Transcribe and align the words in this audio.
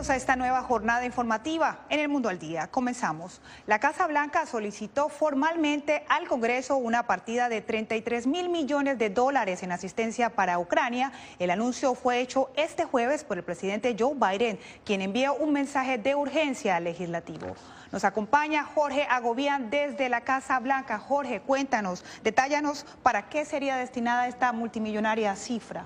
Bienvenidos 0.00 0.16
a 0.16 0.30
esta 0.30 0.36
nueva 0.36 0.62
jornada 0.62 1.04
informativa 1.04 1.80
en 1.90 2.00
el 2.00 2.08
Mundo 2.08 2.30
al 2.30 2.38
Día. 2.38 2.68
Comenzamos. 2.68 3.42
La 3.66 3.80
Casa 3.80 4.06
Blanca 4.06 4.46
solicitó 4.46 5.10
formalmente 5.10 6.06
al 6.08 6.26
Congreso 6.26 6.78
una 6.78 7.06
partida 7.06 7.50
de 7.50 7.60
33 7.60 8.26
mil 8.26 8.48
millones 8.48 8.96
de 8.96 9.10
dólares 9.10 9.62
en 9.62 9.72
asistencia 9.72 10.30
para 10.30 10.58
Ucrania. 10.58 11.12
El 11.38 11.50
anuncio 11.50 11.94
fue 11.94 12.20
hecho 12.20 12.50
este 12.56 12.86
jueves 12.86 13.24
por 13.24 13.36
el 13.36 13.44
presidente 13.44 13.94
Joe 13.98 14.14
Biden, 14.14 14.58
quien 14.86 15.02
envió 15.02 15.34
un 15.34 15.52
mensaje 15.52 15.98
de 15.98 16.14
urgencia 16.14 16.76
al 16.76 16.84
legislativo. 16.84 17.54
Nos 17.92 18.04
acompaña 18.04 18.64
Jorge 18.64 19.02
Agobián 19.04 19.68
desde 19.68 20.08
la 20.08 20.22
Casa 20.22 20.58
Blanca. 20.60 20.98
Jorge, 20.98 21.42
cuéntanos, 21.42 22.06
detállanos 22.24 22.86
para 23.02 23.28
qué 23.28 23.44
sería 23.44 23.76
destinada 23.76 24.28
esta 24.28 24.50
multimillonaria 24.54 25.36
cifra. 25.36 25.84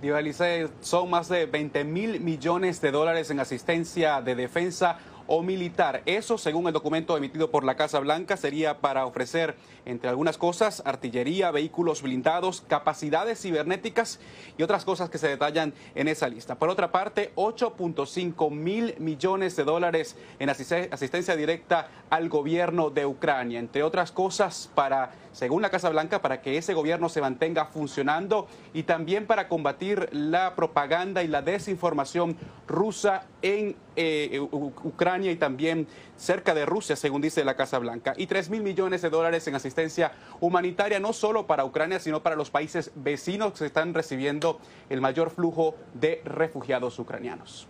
Divalice, 0.00 0.68
son 0.80 1.10
más 1.10 1.28
de 1.28 1.46
20 1.46 1.84
mil 1.84 2.20
millones 2.20 2.80
de 2.80 2.92
dólares 2.92 3.30
en 3.30 3.40
asistencia 3.40 4.20
de 4.22 4.34
defensa 4.34 4.98
o 5.28 5.42
militar. 5.42 6.02
Eso, 6.06 6.38
según 6.38 6.66
el 6.66 6.72
documento 6.72 7.16
emitido 7.16 7.50
por 7.50 7.62
la 7.62 7.76
Casa 7.76 8.00
Blanca, 8.00 8.36
sería 8.36 8.78
para 8.78 9.06
ofrecer, 9.06 9.54
entre 9.84 10.08
algunas 10.10 10.38
cosas, 10.38 10.82
artillería, 10.84 11.50
vehículos 11.52 12.02
blindados, 12.02 12.62
capacidades 12.62 13.40
cibernéticas 13.40 14.18
y 14.56 14.62
otras 14.64 14.84
cosas 14.84 15.10
que 15.10 15.18
se 15.18 15.28
detallan 15.28 15.74
en 15.94 16.08
esa 16.08 16.28
lista. 16.28 16.56
Por 16.56 16.70
otra 16.70 16.90
parte, 16.90 17.30
8.5 17.36 18.50
mil 18.50 18.94
millones 18.98 19.54
de 19.54 19.64
dólares 19.64 20.16
en 20.38 20.50
asistencia 20.50 21.36
directa 21.36 21.88
al 22.10 22.28
gobierno 22.28 22.90
de 22.90 23.06
Ucrania, 23.06 23.60
entre 23.60 23.82
otras 23.82 24.10
cosas 24.10 24.70
para, 24.74 25.10
según 25.32 25.60
la 25.60 25.70
Casa 25.70 25.90
Blanca, 25.90 26.22
para 26.22 26.40
que 26.40 26.56
ese 26.56 26.72
gobierno 26.72 27.10
se 27.10 27.20
mantenga 27.20 27.66
funcionando 27.66 28.48
y 28.72 28.84
también 28.84 29.26
para 29.26 29.46
combatir 29.46 30.08
la 30.12 30.56
propaganda 30.56 31.22
y 31.22 31.28
la 31.28 31.42
desinformación 31.42 32.36
rusa 32.66 33.26
en 33.42 33.76
eh, 33.96 34.40
Ucrania 34.40 35.30
y 35.30 35.36
también 35.36 35.86
cerca 36.16 36.54
de 36.54 36.66
Rusia, 36.66 36.96
según 36.96 37.22
dice 37.22 37.44
la 37.44 37.56
Casa 37.56 37.78
Blanca, 37.78 38.14
y 38.16 38.26
3 38.26 38.50
mil 38.50 38.62
millones 38.62 39.02
de 39.02 39.10
dólares 39.10 39.46
en 39.46 39.54
asistencia 39.54 40.12
humanitaria, 40.40 41.00
no 41.00 41.12
solo 41.12 41.46
para 41.46 41.64
Ucrania, 41.64 42.00
sino 42.00 42.22
para 42.22 42.36
los 42.36 42.50
países 42.50 42.90
vecinos 42.94 43.52
que 43.54 43.66
están 43.66 43.94
recibiendo 43.94 44.60
el 44.90 45.00
mayor 45.00 45.30
flujo 45.30 45.74
de 45.94 46.22
refugiados 46.24 46.98
ucranianos. 46.98 47.68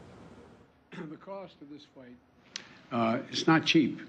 Uh, 2.90 3.18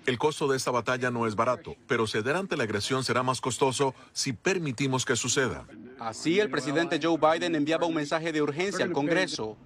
el 0.05 0.17
costo 0.17 0.47
de 0.47 0.55
esta 0.55 0.71
batalla 0.71 1.11
no 1.11 1.27
es 1.27 1.35
barato, 1.35 1.75
pero 1.85 2.07
ceder 2.07 2.37
ante 2.37 2.55
la 2.55 2.63
agresión 2.63 3.03
será 3.03 3.23
más 3.23 3.41
costoso 3.41 3.93
si 4.13 4.31
permitimos 4.31 5.03
que 5.03 5.17
suceda. 5.17 5.65
Así, 5.99 6.39
el 6.39 6.49
presidente 6.49 6.97
Joe 7.01 7.17
Biden 7.17 7.55
enviaba 7.55 7.85
un 7.87 7.93
mensaje 7.93 8.31
de 8.31 8.41
urgencia 8.41 8.85
al 8.85 8.93
Congreso 8.93 9.57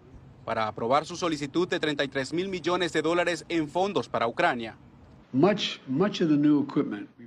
para 0.44 0.68
aprobar 0.68 1.06
su 1.06 1.16
solicitud 1.16 1.68
de 1.68 1.80
33 1.80 2.34
mil 2.34 2.50
millones 2.50 2.94
de 2.94 3.02
dólares 3.02 3.46
en 3.50 3.68
fondos 3.68 4.08
para 4.10 4.28
Ucrania. 4.28 4.76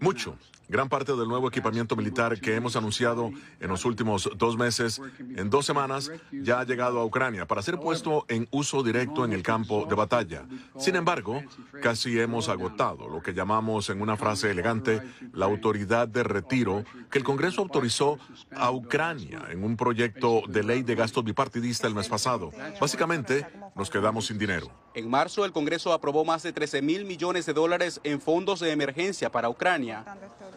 Mucho. 0.01 0.37
Gran 0.69 0.89
parte 0.89 1.15
del 1.15 1.29
nuevo 1.29 1.47
equipamiento 1.47 1.95
militar 1.95 2.41
que 2.41 2.57
hemos 2.57 2.75
anunciado 2.75 3.31
en 3.61 3.69
los 3.69 3.85
últimos 3.85 4.29
dos 4.37 4.57
meses, 4.57 5.01
en 5.19 5.49
dos 5.49 5.65
semanas, 5.65 6.11
ya 6.33 6.59
ha 6.59 6.65
llegado 6.65 6.99
a 6.99 7.05
Ucrania 7.05 7.47
para 7.47 7.63
ser 7.63 7.79
puesto 7.79 8.25
en 8.29 8.49
uso 8.51 8.83
directo 8.83 9.25
en 9.25 9.33
el 9.33 9.45
campo 9.45 9.87
de 9.89 9.95
batalla. 9.95 10.45
Sin 10.77 10.97
embargo, 10.97 11.41
casi 11.83 12.19
hemos 12.19 12.49
agotado 12.49 13.09
lo 13.09 13.23
que 13.23 13.33
llamamos 13.33 13.91
en 13.91 14.03
una 14.03 14.17
frase 14.17 14.51
elegante 14.51 15.03
la 15.33 15.47
autoridad 15.47 16.09
de 16.09 16.25
retiro 16.25 16.85
que 17.11 17.19
el 17.19 17.25
Congreso 17.25 17.61
autorizó 17.63 18.19
a 18.51 18.73
Ucrania 18.73 19.45
en 19.51 19.63
un 19.63 19.77
proyecto 19.77 20.43
de 20.49 20.65
ley 20.65 20.83
de 20.83 20.97
gastos 20.97 21.23
bipartidista 21.23 21.87
el 21.87 21.95
mes 21.95 22.09
pasado. 22.09 22.51
Básicamente, 22.81 23.47
nos 23.77 23.89
quedamos 23.89 24.27
sin 24.27 24.39
dinero. 24.39 24.71
En 24.95 25.09
marzo, 25.09 25.45
el 25.45 25.53
Congreso 25.53 25.93
aprobó 25.93 26.25
más 26.25 26.43
de 26.43 26.53
13 26.53 26.83
mil 26.83 27.05
millones 27.05 27.47
de 27.47 27.53
dólares 27.53 28.01
en 28.03 28.21
fondos 28.21 28.61
de 28.61 28.73
emergencia 28.73 29.31
para 29.31 29.49
Ucrania. 29.49 30.05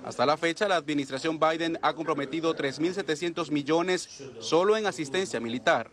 Hasta 0.04 0.26
la 0.26 0.38
fecha, 0.38 0.68
la 0.68 0.76
administración 0.76 1.40
Biden 1.40 1.78
ha 1.82 1.94
comprometido 1.94 2.56
3.700 2.56 3.52
millones 3.52 4.24
solo 4.40 4.78
en 4.78 4.88
asistencia 4.88 5.40
militar. 5.40 5.92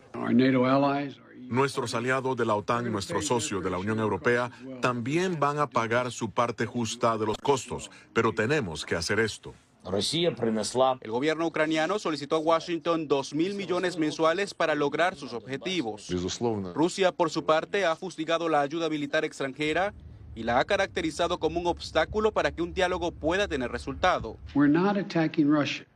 Nuestros 1.49 1.95
aliados 1.95 2.35
de 2.35 2.45
la 2.45 2.55
OTAN 2.55 2.87
y 2.87 2.89
nuestros 2.89 3.27
socios 3.27 3.63
de 3.63 3.69
la 3.69 3.77
Unión 3.77 3.99
Europea 3.99 4.51
también 4.81 5.39
van 5.39 5.59
a 5.59 5.67
pagar 5.67 6.11
su 6.11 6.29
parte 6.31 6.65
justa 6.65 7.17
de 7.17 7.25
los 7.25 7.37
costos, 7.37 7.89
pero 8.13 8.33
tenemos 8.33 8.85
que 8.85 8.95
hacer 8.95 9.19
esto. 9.19 9.53
El 9.89 11.11
gobierno 11.11 11.47
ucraniano 11.47 11.97
solicitó 11.97 12.35
a 12.35 12.39
Washington 12.39 13.07
2 13.07 13.33
mil 13.33 13.53
millones 13.53 13.97
mensuales 13.97 14.53
para 14.53 14.75
lograr 14.75 15.15
sus 15.15 15.31
objetivos. 15.31 16.09
Rusia, 16.73 17.13
por 17.13 17.29
su 17.29 17.45
parte, 17.45 17.85
ha 17.85 17.95
fustigado 17.95 18.49
la 18.49 18.59
ayuda 18.59 18.89
militar 18.89 19.23
extranjera 19.23 19.93
y 20.37 20.43
la 20.43 20.59
ha 20.59 20.65
caracterizado 20.65 21.39
como 21.39 21.59
un 21.59 21.65
obstáculo 21.65 22.31
para 22.31 22.51
que 22.51 22.61
un 22.61 22.71
diálogo 22.71 23.11
pueda 23.11 23.47
tener 23.47 23.71
resultado. 23.71 24.37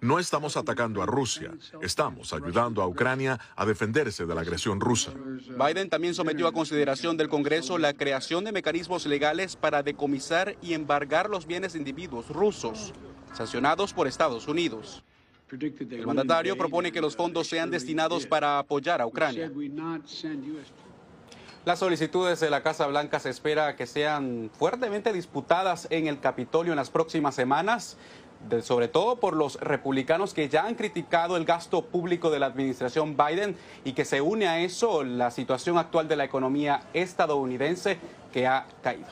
No 0.01 0.17
estamos 0.17 0.57
atacando 0.57 1.03
a 1.03 1.05
Rusia, 1.05 1.51
estamos 1.83 2.33
ayudando 2.33 2.81
a 2.81 2.87
Ucrania 2.87 3.39
a 3.55 3.67
defenderse 3.67 4.25
de 4.25 4.33
la 4.33 4.41
agresión 4.41 4.79
rusa. 4.79 5.11
Biden 5.13 5.91
también 5.91 6.15
sometió 6.15 6.47
a 6.47 6.53
consideración 6.53 7.17
del 7.17 7.29
Congreso 7.29 7.77
la 7.77 7.93
creación 7.93 8.43
de 8.43 8.51
mecanismos 8.51 9.05
legales 9.05 9.55
para 9.55 9.83
decomisar 9.83 10.57
y 10.59 10.73
embargar 10.73 11.29
los 11.29 11.45
bienes 11.45 11.73
de 11.73 11.79
individuos 11.79 12.29
rusos, 12.29 12.93
sancionados 13.33 13.93
por 13.93 14.07
Estados 14.07 14.47
Unidos. 14.47 15.03
El 15.51 16.07
mandatario 16.07 16.57
propone 16.57 16.91
que 16.91 17.01
los 17.01 17.15
fondos 17.15 17.45
sean 17.45 17.69
destinados 17.69 18.25
para 18.25 18.57
apoyar 18.57 19.01
a 19.01 19.05
Ucrania. 19.05 19.51
Las 21.63 21.77
solicitudes 21.77 22.39
de 22.39 22.49
la 22.49 22.63
Casa 22.63 22.87
Blanca 22.87 23.19
se 23.19 23.29
espera 23.29 23.75
que 23.75 23.85
sean 23.85 24.49
fuertemente 24.57 25.13
disputadas 25.13 25.85
en 25.91 26.07
el 26.07 26.19
Capitolio 26.19 26.73
en 26.73 26.77
las 26.77 26.89
próximas 26.89 27.35
semanas, 27.35 27.97
sobre 28.63 28.87
todo 28.87 29.17
por 29.17 29.35
los 29.35 29.59
republicanos 29.59 30.33
que 30.33 30.49
ya 30.49 30.65
han 30.65 30.73
criticado 30.73 31.37
el 31.37 31.45
gasto 31.45 31.85
público 31.85 32.31
de 32.31 32.39
la 32.39 32.47
administración 32.47 33.15
Biden 33.15 33.55
y 33.85 33.93
que 33.93 34.05
se 34.05 34.21
une 34.21 34.47
a 34.47 34.59
eso 34.61 35.03
la 35.03 35.29
situación 35.29 35.77
actual 35.77 36.07
de 36.07 36.15
la 36.15 36.23
economía 36.23 36.81
estadounidense 36.95 37.99
que 38.33 38.47
ha 38.47 38.65
caído. 38.81 39.09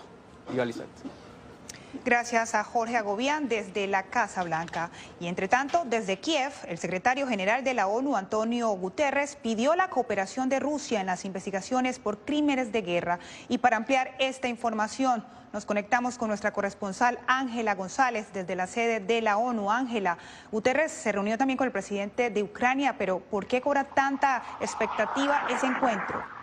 Gracias 2.06 2.54
a 2.54 2.64
Jorge 2.64 2.98
Agobián 2.98 3.50
desde 3.50 3.88
la 3.88 4.04
Casa 4.04 4.44
Blanca. 4.44 4.92
Y 5.20 5.26
entre 5.26 5.48
tanto, 5.48 5.86
desde 5.86 6.20
Kiev, 6.20 6.54
el 6.68 6.78
secretario 6.78 7.28
general 7.28 7.64
de 7.64 7.74
la 7.74 7.88
ONU, 7.88 8.16
Antonio 8.16 8.70
Guterres, 8.70 9.36
pidió 9.36 9.76
la 9.76 9.90
cooperación 9.90 10.50
de 10.50 10.60
Rusia 10.60 11.02
en 11.02 11.08
las 11.08 11.26
investigaciones 11.26 11.98
por 11.98 12.20
crímenes 12.20 12.72
de 12.72 12.84
guerra. 12.84 13.20
Y 13.48 13.58
para 13.58 13.78
ampliar 13.78 14.16
esta 14.20 14.48
información, 14.48 15.26
nos 15.52 15.66
conectamos 15.66 16.20
con 16.20 16.28
nuestra 16.28 16.54
corresponsal 16.54 17.18
Ángela 17.26 17.74
González 17.74 18.28
desde 18.34 18.56
la 18.56 18.68
sede 18.68 19.00
de 19.00 19.22
la 19.24 19.38
ONU. 19.38 19.72
Ángela, 19.72 20.20
Guterres 20.52 20.92
se 20.92 21.12
reunió 21.12 21.40
también 21.40 21.58
con 21.58 21.66
el 21.66 21.72
presidente 21.72 22.30
de 22.30 22.44
Ucrania, 22.44 22.98
pero 23.00 23.20
¿por 23.20 23.48
qué 23.48 23.62
cobra 23.62 23.84
tanta 23.84 24.44
expectativa 24.62 25.48
ese 25.50 25.66
encuentro? 25.66 26.39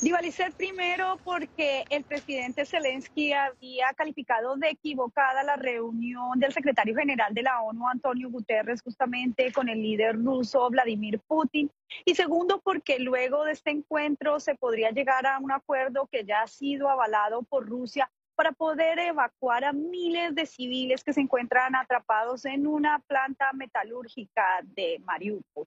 Divalicet 0.00 0.54
primero 0.54 1.18
porque 1.24 1.84
el 1.90 2.04
presidente 2.04 2.64
Zelensky 2.64 3.32
había 3.32 3.92
calificado 3.96 4.56
de 4.56 4.68
equivocada 4.68 5.42
la 5.42 5.56
reunión 5.56 6.38
del 6.38 6.52
secretario 6.52 6.94
general 6.94 7.34
de 7.34 7.42
la 7.42 7.60
ONU, 7.62 7.88
Antonio 7.88 8.30
Guterres, 8.30 8.80
justamente 8.80 9.50
con 9.52 9.68
el 9.68 9.82
líder 9.82 10.14
ruso 10.14 10.70
Vladimir 10.70 11.18
Putin. 11.26 11.68
Y 12.04 12.14
segundo 12.14 12.60
porque 12.60 13.00
luego 13.00 13.42
de 13.42 13.52
este 13.52 13.70
encuentro 13.72 14.38
se 14.38 14.54
podría 14.54 14.90
llegar 14.92 15.26
a 15.26 15.40
un 15.40 15.50
acuerdo 15.50 16.06
que 16.06 16.24
ya 16.24 16.42
ha 16.42 16.46
sido 16.46 16.88
avalado 16.88 17.42
por 17.42 17.66
Rusia 17.66 18.08
para 18.36 18.52
poder 18.52 19.00
evacuar 19.00 19.64
a 19.64 19.72
miles 19.72 20.32
de 20.32 20.46
civiles 20.46 21.02
que 21.02 21.12
se 21.12 21.22
encuentran 21.22 21.74
atrapados 21.74 22.44
en 22.44 22.68
una 22.68 23.00
planta 23.00 23.52
metalúrgica 23.52 24.60
de 24.62 25.00
Mariupol. 25.04 25.66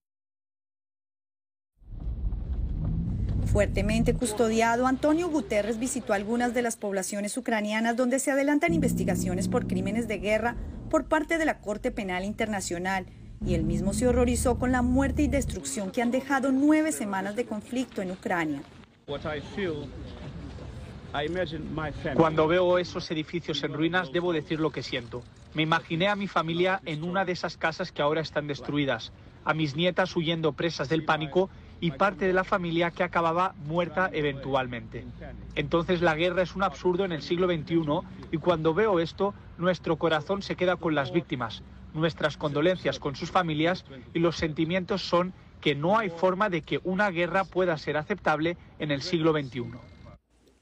Fuertemente 3.52 4.14
custodiado, 4.14 4.88
Antonio 4.88 5.28
Guterres 5.28 5.78
visitó 5.78 6.14
algunas 6.14 6.54
de 6.54 6.62
las 6.62 6.78
poblaciones 6.78 7.36
ucranianas 7.36 7.98
donde 7.98 8.20
se 8.20 8.32
adelantan 8.32 8.74
investigaciones 8.74 9.50
por 9.50 9.68
crímenes 9.68 10.08
de 10.08 10.20
guerra 10.20 10.56
por 10.90 11.04
parte 11.04 11.38
de 11.38 11.44
la 11.44 11.60
Corte 11.60 11.92
Penal 11.92 12.24
Internacional 12.24 13.08
y 13.46 13.54
él 13.56 13.64
mismo 13.64 13.94
se 13.94 14.08
horrorizó 14.08 14.58
con 14.58 14.72
la 14.72 14.82
muerte 14.82 15.24
y 15.24 15.28
destrucción 15.28 15.92
que 15.92 16.02
han 16.02 16.12
dejado 16.12 16.54
nueve 16.54 16.94
semanas 16.94 17.36
de 17.36 17.46
conflicto 17.46 18.02
en 18.02 18.12
Ucrania. 18.12 18.62
Cuando 22.16 22.48
veo 22.48 22.78
esos 22.78 23.12
edificios 23.12 23.62
en 23.66 23.74
ruinas, 23.74 24.14
debo 24.14 24.32
decir 24.32 24.62
lo 24.62 24.72
que 24.72 24.82
siento. 24.82 25.24
Me 25.54 25.64
imaginé 25.64 26.08
a 26.08 26.16
mi 26.16 26.30
familia 26.30 26.80
en 26.86 27.04
una 27.04 27.26
de 27.26 27.34
esas 27.34 27.58
casas 27.58 27.92
que 27.92 28.02
ahora 28.02 28.22
están 28.22 28.48
destruidas, 28.48 29.12
a 29.44 29.54
mis 29.54 29.76
nietas 29.76 30.16
huyendo 30.16 30.54
presas 30.54 30.88
del 30.88 31.04
pánico 31.04 31.50
y 31.82 31.92
parte 31.92 32.28
de 32.28 32.34
la 32.34 32.44
familia 32.44 32.92
que 32.92 33.04
acababa 33.04 33.56
muerta 33.66 34.10
eventualmente. 34.14 35.04
Entonces 35.56 36.02
la 36.02 36.16
guerra 36.16 36.44
es 36.44 36.56
un 36.56 36.64
absurdo 36.64 37.04
en 37.04 37.12
el 37.12 37.24
siglo 37.24 37.48
XXI 37.48 38.08
y 38.32 38.38
cuando 38.38 38.74
veo 38.74 39.00
esto, 39.00 39.34
nuestro 39.58 39.98
corazón 39.98 40.44
se 40.44 40.56
queda 40.56 40.78
con 40.78 40.96
las 40.96 41.12
víctimas, 41.12 41.64
nuestras 41.94 42.38
condolencias 42.38 43.00
con 43.00 43.16
sus 43.16 43.32
familias 43.32 43.84
y 44.14 44.20
los 44.20 44.38
sentimientos 44.38 45.02
son 45.02 45.34
que 45.60 45.76
no 45.76 45.98
hay 45.98 46.10
forma 46.10 46.50
de 46.50 46.62
que 46.62 46.80
una 46.84 47.10
guerra 47.10 47.44
pueda 47.44 47.78
ser 47.78 47.98
aceptable 47.98 48.58
en 48.80 48.92
el 48.92 49.02
siglo 49.02 49.34
XXI. 49.34 49.64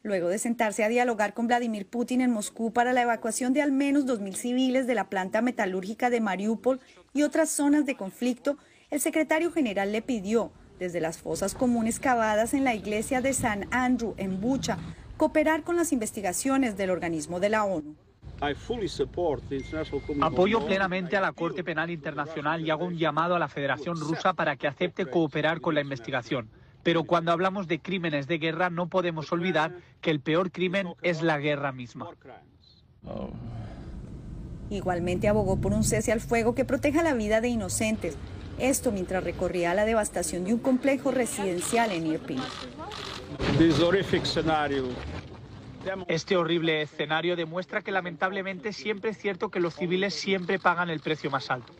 Luego 0.01 0.29
de 0.29 0.39
sentarse 0.39 0.85
a 0.85 0.89
dialogar 0.89 1.33
con 1.33 1.47
Vladimir 1.47 1.85
Putin 1.85 2.21
en 2.21 2.31
Moscú 2.31 2.71
para 2.71 2.93
la 2.93 3.01
evacuación 3.01 3.51
de 3.51 3.61
al 3.61 3.73
menos 3.73 4.05
2.000 4.05 4.33
civiles 4.35 4.87
de 4.87 4.95
la 4.95 5.09
planta 5.09 5.41
metalúrgica 5.41 6.09
de 6.09 6.21
Mariupol 6.21 6.79
y 7.13 7.23
otras 7.23 7.49
zonas 7.49 7.85
de 7.85 7.95
conflicto, 7.95 8.57
el 8.91 9.01
secretario 9.01 9.51
general 9.51 9.91
le 9.91 10.01
pidió 10.01 10.53
desde 10.79 11.01
las 11.01 11.17
fosas 11.17 11.53
comunes 11.53 11.99
cavadas 11.99 12.53
en 12.53 12.63
la 12.63 12.73
iglesia 12.73 13.21
de 13.21 13.33
San 13.33 13.67
Andrew 13.71 14.15
en 14.17 14.39
Bucha, 14.39 14.77
cooperar 15.17 15.63
con 15.63 15.75
las 15.75 15.91
investigaciones 15.91 16.77
del 16.77 16.89
organismo 16.89 17.39
de 17.39 17.49
la 17.49 17.65
ONU. 17.65 17.95
Apoyo 20.21 20.65
plenamente 20.65 21.17
a 21.17 21.21
la 21.21 21.33
Corte 21.33 21.61
Penal 21.61 21.89
Internacional 21.89 22.65
y 22.65 22.69
hago 22.69 22.85
un 22.85 22.97
llamado 22.97 23.35
a 23.35 23.39
la 23.39 23.49
Federación 23.49 23.99
Rusa 23.99 24.33
para 24.33 24.55
que 24.55 24.67
acepte 24.67 25.05
cooperar 25.05 25.59
con 25.59 25.75
la 25.75 25.81
investigación. 25.81 26.49
Pero 26.81 27.03
cuando 27.03 27.33
hablamos 27.33 27.67
de 27.67 27.79
crímenes 27.79 28.27
de 28.27 28.37
guerra 28.37 28.69
no 28.69 28.87
podemos 28.87 29.29
olvidar 29.33 29.75
que 29.99 30.11
el 30.11 30.21
peor 30.21 30.51
crimen 30.51 30.87
es 31.01 31.21
la 31.21 31.37
guerra 31.37 31.73
misma. 31.73 32.07
Igualmente 34.69 35.27
abogó 35.27 35.59
por 35.59 35.73
un 35.73 35.83
cese 35.83 36.13
al 36.13 36.21
fuego 36.21 36.55
que 36.55 36.63
proteja 36.63 37.03
la 37.03 37.13
vida 37.13 37.41
de 37.41 37.49
inocentes 37.49 38.17
esto 38.59 38.91
mientras 38.91 39.23
recorría 39.23 39.73
la 39.73 39.85
devastación 39.85 40.43
de 40.43 40.53
un 40.53 40.59
complejo 40.59 41.11
residencial 41.11 41.91
en 41.91 42.07
Irpin. 42.07 42.41
Este 46.07 46.35
horrible 46.35 46.81
escenario 46.81 47.35
demuestra 47.35 47.81
que 47.81 47.91
lamentablemente 47.91 48.73
siempre 48.73 49.11
es 49.11 49.17
cierto 49.17 49.49
que 49.49 49.59
los 49.59 49.75
civiles 49.75 50.13
siempre 50.13 50.59
pagan 50.59 50.89
el 50.89 50.99
precio 50.99 51.31
más 51.31 51.49
alto. 51.49 51.73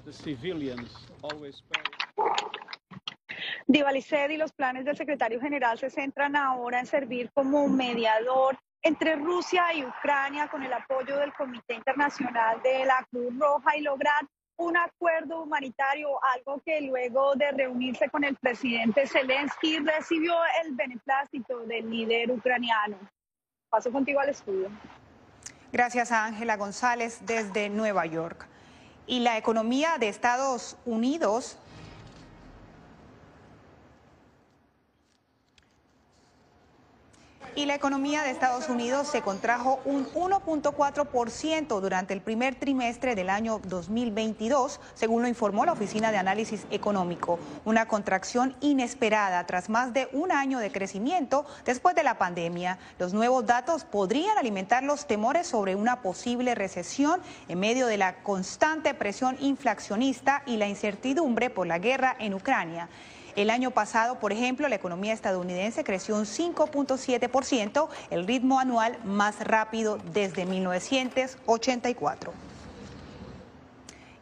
Divaliced 3.68 4.30
y 4.30 4.38
los 4.38 4.52
planes 4.52 4.86
del 4.86 4.98
secretario 4.98 5.40
general 5.40 5.78
se 5.78 5.90
centran 5.90 6.36
ahora 6.36 6.80
en 6.80 6.86
servir 6.86 7.30
como 7.34 7.68
mediador 7.68 8.58
entre 8.82 9.16
Rusia 9.16 9.74
y 9.74 9.84
Ucrania 9.84 10.48
con 10.48 10.64
el 10.64 10.72
apoyo 10.72 11.18
del 11.18 11.34
Comité 11.34 11.76
Internacional 11.76 12.62
de 12.64 12.86
la 12.86 13.06
Cruz 13.12 13.38
Roja 13.38 13.78
y 13.78 13.82
lograr 13.82 14.26
un 14.60 14.76
acuerdo 14.76 15.42
humanitario, 15.42 16.10
algo 16.36 16.62
que 16.66 16.82
luego 16.82 17.34
de 17.36 17.50
reunirse 17.52 18.10
con 18.10 18.26
el 18.26 18.36
presidente 18.36 19.08
Zelensky 19.08 19.80
recibió 19.80 20.34
el 20.64 20.76
beneplácito 20.76 21.60
del 21.62 21.90
líder 21.90 22.30
ucraniano. 22.30 22.98
Paso 23.70 23.90
contigo 23.92 24.20
al 24.20 24.30
estudio. 24.30 24.70
Gracias 25.72 26.12
a 26.12 26.26
Ángela 26.26 26.58
González 26.58 27.20
desde 27.26 27.70
Nueva 27.70 28.06
York. 28.06 28.48
Y 29.08 29.22
la 29.22 29.38
economía 29.38 29.98
de 29.98 30.10
Estados 30.10 30.78
Unidos 30.86 31.58
y 37.56 37.66
la 37.66 37.76
economía 37.76 38.24
de 38.24 38.32
Estados 38.32 38.70
Unidos 38.70 39.08
se 39.08 39.22
contrajo 39.22 39.80
un 39.86 40.06
1.4% 40.14 41.80
durante 41.80 42.14
el 42.14 42.22
primer 42.22 42.56
trimestre 42.56 43.16
del 43.16 43.30
año 43.30 43.60
2022, 43.66 44.80
según 44.94 45.22
lo 45.22 45.28
informó 45.28 45.66
la 45.66 45.74
Oficina 45.74 46.12
de 46.12 46.18
Análisis 46.18 46.66
Económico. 46.72 47.40
Una 47.66 47.88
contracción 47.88 48.56
inesperada 48.62 49.46
tras 49.46 49.70
más 49.70 49.94
de 49.94 50.10
un 50.14 50.32
año 50.32 50.60
de 50.60 50.72
crecimiento 50.72 51.46
después 51.66 51.96
de 51.96 52.04
la 52.04 52.18
pandemia. 52.18 52.78
Los 52.98 53.14
nuevos 53.14 53.46
datos 53.46 53.84
podrían 53.84 54.38
alimentar 54.38 54.84
los 54.84 55.08
temores 55.08 55.48
sobre 55.48 55.76
una 55.76 56.02
posible 56.02 56.56
recesión 56.56 57.22
en 57.48 57.60
medio 57.60 57.88
de 57.88 57.98
la 57.98 58.24
constante 58.24 58.94
presión 58.94 59.38
inflacionista 59.40 60.44
y 60.46 60.58
la 60.58 60.68
incertidumbre 60.68 61.50
por 61.50 61.68
la 61.68 61.80
guerra 61.80 62.16
en 62.20 62.34
Ucrania. 62.34 62.90
El 63.40 63.50
año 63.52 63.72
pasado, 63.72 64.20
por 64.20 64.34
ejemplo, 64.34 64.68
la 64.68 64.76
economía 64.76 65.14
estadounidense 65.14 65.86
creció 65.86 66.18
un 66.18 66.26
5.7%, 66.26 67.88
el 68.10 68.28
ritmo 68.28 68.60
anual 68.60 68.98
más 69.06 69.40
rápido 69.40 69.98
desde 70.12 70.46
1984. 70.46 72.34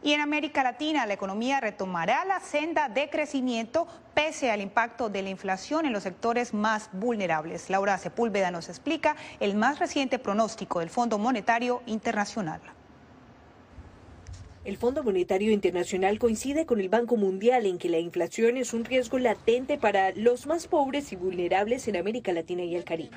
Y 0.04 0.12
en 0.12 0.20
América 0.20 0.62
Latina 0.62 1.04
la 1.04 1.14
economía 1.14 1.58
retomará 1.58 2.24
la 2.26 2.38
senda 2.38 2.88
de 2.88 3.10
crecimiento 3.10 3.88
pese 4.14 4.52
al 4.52 4.60
impacto 4.60 5.08
de 5.08 5.22
la 5.22 5.30
inflación 5.30 5.84
en 5.84 5.92
los 5.92 6.04
sectores 6.04 6.54
más 6.54 6.88
vulnerables. 6.92 7.70
Laura 7.70 7.98
Sepúlveda 7.98 8.52
nos 8.52 8.68
explica 8.68 9.16
el 9.40 9.56
más 9.56 9.80
reciente 9.80 10.20
pronóstico 10.20 10.78
del 10.78 10.90
Fondo 10.90 11.18
Monetario 11.18 11.82
Internacional. 11.86 12.60
El 14.68 14.76
Fondo 14.76 15.02
Monetario 15.02 15.50
Internacional 15.50 16.18
coincide 16.18 16.66
con 16.66 16.78
el 16.78 16.90
Banco 16.90 17.16
Mundial 17.16 17.64
en 17.64 17.78
que 17.78 17.88
la 17.88 18.00
inflación 18.00 18.58
es 18.58 18.74
un 18.74 18.84
riesgo 18.84 19.18
latente 19.18 19.78
para 19.78 20.12
los 20.12 20.46
más 20.46 20.68
pobres 20.68 21.10
y 21.10 21.16
vulnerables 21.16 21.88
en 21.88 21.96
América 21.96 22.34
Latina 22.34 22.62
y 22.64 22.74
el 22.74 22.84
Caribe. 22.84 23.16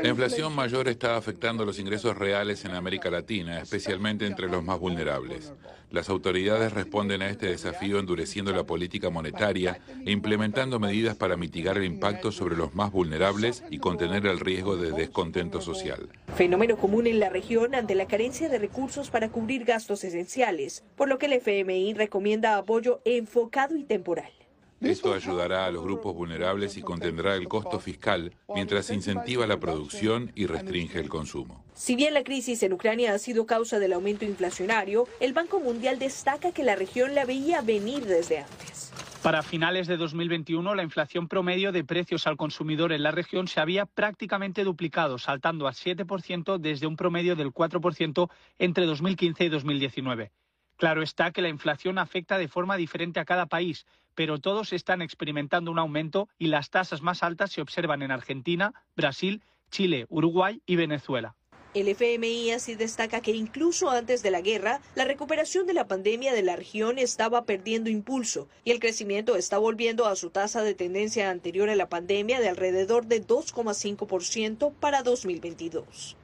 La 0.00 0.08
inflación 0.08 0.54
mayor 0.54 0.86
está 0.86 1.16
afectando 1.16 1.66
los 1.66 1.80
ingresos 1.80 2.16
reales 2.16 2.64
en 2.66 2.76
América 2.76 3.10
Latina, 3.10 3.60
especialmente 3.60 4.28
entre 4.28 4.48
los 4.48 4.62
más 4.62 4.78
vulnerables. 4.78 5.52
Las 5.90 6.08
autoridades 6.08 6.72
responden 6.72 7.20
a 7.20 7.30
este 7.30 7.46
desafío 7.46 7.98
endureciendo 7.98 8.52
la 8.52 8.62
política 8.62 9.10
monetaria 9.10 9.80
e 10.06 10.12
implementando 10.12 10.78
medidas 10.78 11.16
para 11.16 11.36
mitigar 11.36 11.78
el 11.78 11.84
impacto 11.84 12.30
sobre 12.30 12.56
los 12.56 12.76
más 12.76 12.92
vulnerables 12.92 13.64
y 13.70 13.78
contener 13.78 14.24
el 14.26 14.38
riesgo 14.38 14.76
de 14.76 14.92
descontento 14.92 15.60
social. 15.60 16.08
Fenómeno 16.36 16.78
común 16.78 17.06
en 17.06 17.20
la 17.20 17.28
región 17.28 17.74
ante 17.74 17.94
la 17.94 18.06
carencia 18.06 18.48
de 18.48 18.58
recursos 18.58 19.10
para 19.10 19.28
cubrir 19.28 19.64
gastos 19.64 20.02
esenciales 20.02 20.82
por 20.96 21.08
lo 21.08 21.18
que 21.18 21.26
el 21.26 21.34
FMI 21.34 21.92
recomienda 21.92 22.56
apoyo 22.56 23.02
enfocado 23.04 23.76
y 23.76 23.84
temporal. 23.84 24.41
Esto 24.82 25.14
ayudará 25.14 25.66
a 25.66 25.70
los 25.70 25.84
grupos 25.84 26.14
vulnerables 26.14 26.76
y 26.76 26.82
contendrá 26.82 27.36
el 27.36 27.46
costo 27.46 27.78
fiscal 27.78 28.32
mientras 28.52 28.90
incentiva 28.90 29.46
la 29.46 29.60
producción 29.60 30.32
y 30.34 30.46
restringe 30.46 30.98
el 30.98 31.08
consumo. 31.08 31.64
Si 31.72 31.94
bien 31.94 32.14
la 32.14 32.24
crisis 32.24 32.62
en 32.64 32.72
Ucrania 32.72 33.14
ha 33.14 33.18
sido 33.18 33.46
causa 33.46 33.78
del 33.78 33.92
aumento 33.92 34.24
inflacionario, 34.24 35.06
el 35.20 35.32
Banco 35.32 35.60
Mundial 35.60 36.00
destaca 36.00 36.50
que 36.50 36.64
la 36.64 36.74
región 36.74 37.14
la 37.14 37.24
veía 37.24 37.60
venir 37.60 38.04
desde 38.06 38.38
antes. 38.38 38.92
Para 39.22 39.44
finales 39.44 39.86
de 39.86 39.96
2021, 39.96 40.74
la 40.74 40.82
inflación 40.82 41.28
promedio 41.28 41.70
de 41.70 41.84
precios 41.84 42.26
al 42.26 42.36
consumidor 42.36 42.92
en 42.92 43.04
la 43.04 43.12
región 43.12 43.46
se 43.46 43.60
había 43.60 43.86
prácticamente 43.86 44.64
duplicado, 44.64 45.16
saltando 45.16 45.68
al 45.68 45.74
7% 45.74 46.58
desde 46.58 46.88
un 46.88 46.96
promedio 46.96 47.36
del 47.36 47.52
4% 47.52 48.28
entre 48.58 48.84
2015 48.84 49.44
y 49.44 49.48
2019. 49.48 50.32
Claro 50.76 51.02
está 51.02 51.30
que 51.30 51.42
la 51.42 51.48
inflación 51.48 51.98
afecta 51.98 52.38
de 52.38 52.48
forma 52.48 52.76
diferente 52.76 53.20
a 53.20 53.24
cada 53.24 53.46
país, 53.46 53.86
pero 54.14 54.38
todos 54.38 54.72
están 54.72 55.02
experimentando 55.02 55.70
un 55.70 55.78
aumento 55.78 56.28
y 56.38 56.48
las 56.48 56.70
tasas 56.70 57.02
más 57.02 57.22
altas 57.22 57.52
se 57.52 57.60
observan 57.60 58.02
en 58.02 58.10
Argentina, 58.10 58.74
Brasil, 58.96 59.42
Chile, 59.70 60.06
Uruguay 60.08 60.60
y 60.66 60.76
Venezuela. 60.76 61.34
El 61.74 61.88
FMI 61.88 62.50
así 62.50 62.74
destaca 62.74 63.22
que 63.22 63.30
incluso 63.30 63.88
antes 63.88 64.22
de 64.22 64.30
la 64.30 64.42
guerra, 64.42 64.82
la 64.94 65.06
recuperación 65.06 65.66
de 65.66 65.72
la 65.72 65.88
pandemia 65.88 66.34
de 66.34 66.42
la 66.42 66.54
región 66.54 66.98
estaba 66.98 67.46
perdiendo 67.46 67.88
impulso 67.88 68.46
y 68.62 68.72
el 68.72 68.78
crecimiento 68.78 69.36
está 69.36 69.56
volviendo 69.56 70.04
a 70.06 70.14
su 70.14 70.28
tasa 70.28 70.62
de 70.62 70.74
tendencia 70.74 71.30
anterior 71.30 71.70
a 71.70 71.76
la 71.76 71.88
pandemia 71.88 72.40
de 72.40 72.50
alrededor 72.50 73.06
de 73.06 73.26
2,5% 73.26 74.74
para 74.80 75.02
2022. 75.02 76.16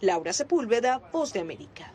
Laura 0.00 0.32
Sepúlveda, 0.32 1.02
Voz 1.12 1.32
de 1.32 1.40
América. 1.40 1.92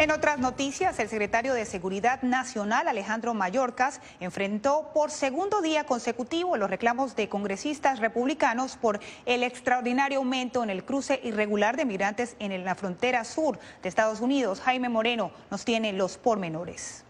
En 0.00 0.10
otras 0.10 0.38
noticias, 0.38 0.98
el 0.98 1.10
secretario 1.10 1.52
de 1.52 1.66
Seguridad 1.66 2.22
Nacional, 2.22 2.88
Alejandro 2.88 3.34
Mayorkas, 3.34 4.00
enfrentó 4.18 4.92
por 4.94 5.10
segundo 5.10 5.60
día 5.60 5.84
consecutivo 5.84 6.56
los 6.56 6.70
reclamos 6.70 7.16
de 7.16 7.28
congresistas 7.28 7.98
republicanos 7.98 8.78
por 8.78 8.98
el 9.26 9.42
extraordinario 9.42 10.20
aumento 10.20 10.62
en 10.62 10.70
el 10.70 10.86
cruce 10.86 11.20
irregular 11.22 11.76
de 11.76 11.84
migrantes 11.84 12.34
en 12.38 12.64
la 12.64 12.74
frontera 12.76 13.24
sur 13.24 13.58
de 13.82 13.90
Estados 13.90 14.22
Unidos. 14.22 14.62
Jaime 14.62 14.88
Moreno 14.88 15.32
nos 15.50 15.66
tiene 15.66 15.92
los 15.92 16.16
pormenores. 16.16 17.04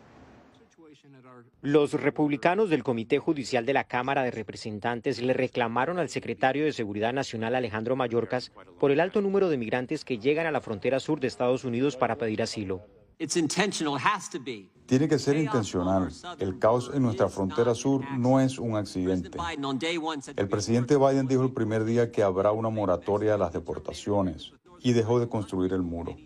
Los 1.62 1.92
republicanos 1.92 2.70
del 2.70 2.82
Comité 2.82 3.18
Judicial 3.18 3.66
de 3.66 3.73
la 3.73 3.85
Cámara 3.85 4.23
de 4.23 4.30
Representantes 4.30 5.20
le 5.20 5.32
reclamaron 5.32 5.99
al 5.99 6.09
secretario 6.09 6.64
de 6.64 6.73
Seguridad 6.73 7.12
Nacional 7.12 7.54
Alejandro 7.54 7.97
Mayorkas 7.97 8.52
por 8.78 8.90
el 8.90 9.00
alto 9.00 9.20
número 9.20 9.49
de 9.49 9.59
migrantes 9.59 10.04
que 10.04 10.18
llegan 10.18 10.47
a 10.47 10.50
la 10.50 10.61
frontera 10.61 11.00
sur 11.00 11.20
de 11.20 11.26
Estados 11.26 11.64
Unidos 11.64 11.97
para 11.97 12.16
pedir 12.16 12.42
asilo. 12.42 12.82
Tiene 14.87 15.09
que 15.09 15.18
ser 15.18 15.37
intencional. 15.37 16.09
El 16.38 16.59
caos 16.59 16.90
en 16.94 17.02
nuestra 17.02 17.28
frontera 17.28 17.75
sur 17.75 18.02
no 18.18 18.40
es 18.40 18.59
un 18.59 18.76
accidente. 18.76 19.38
El 20.37 20.49
presidente 20.49 20.97
Biden 20.97 21.26
dijo 21.26 21.42
el 21.42 21.52
primer 21.52 21.85
día 21.85 22.11
que 22.11 22.23
habrá 22.23 22.52
una 22.52 22.70
moratoria 22.70 23.35
a 23.35 23.38
las 23.38 23.52
deportaciones 23.52 24.52
y 24.80 24.92
dejó 24.92 25.20
de 25.20 25.28
construir 25.28 25.75
el 25.75 25.82
muro. 25.82 26.16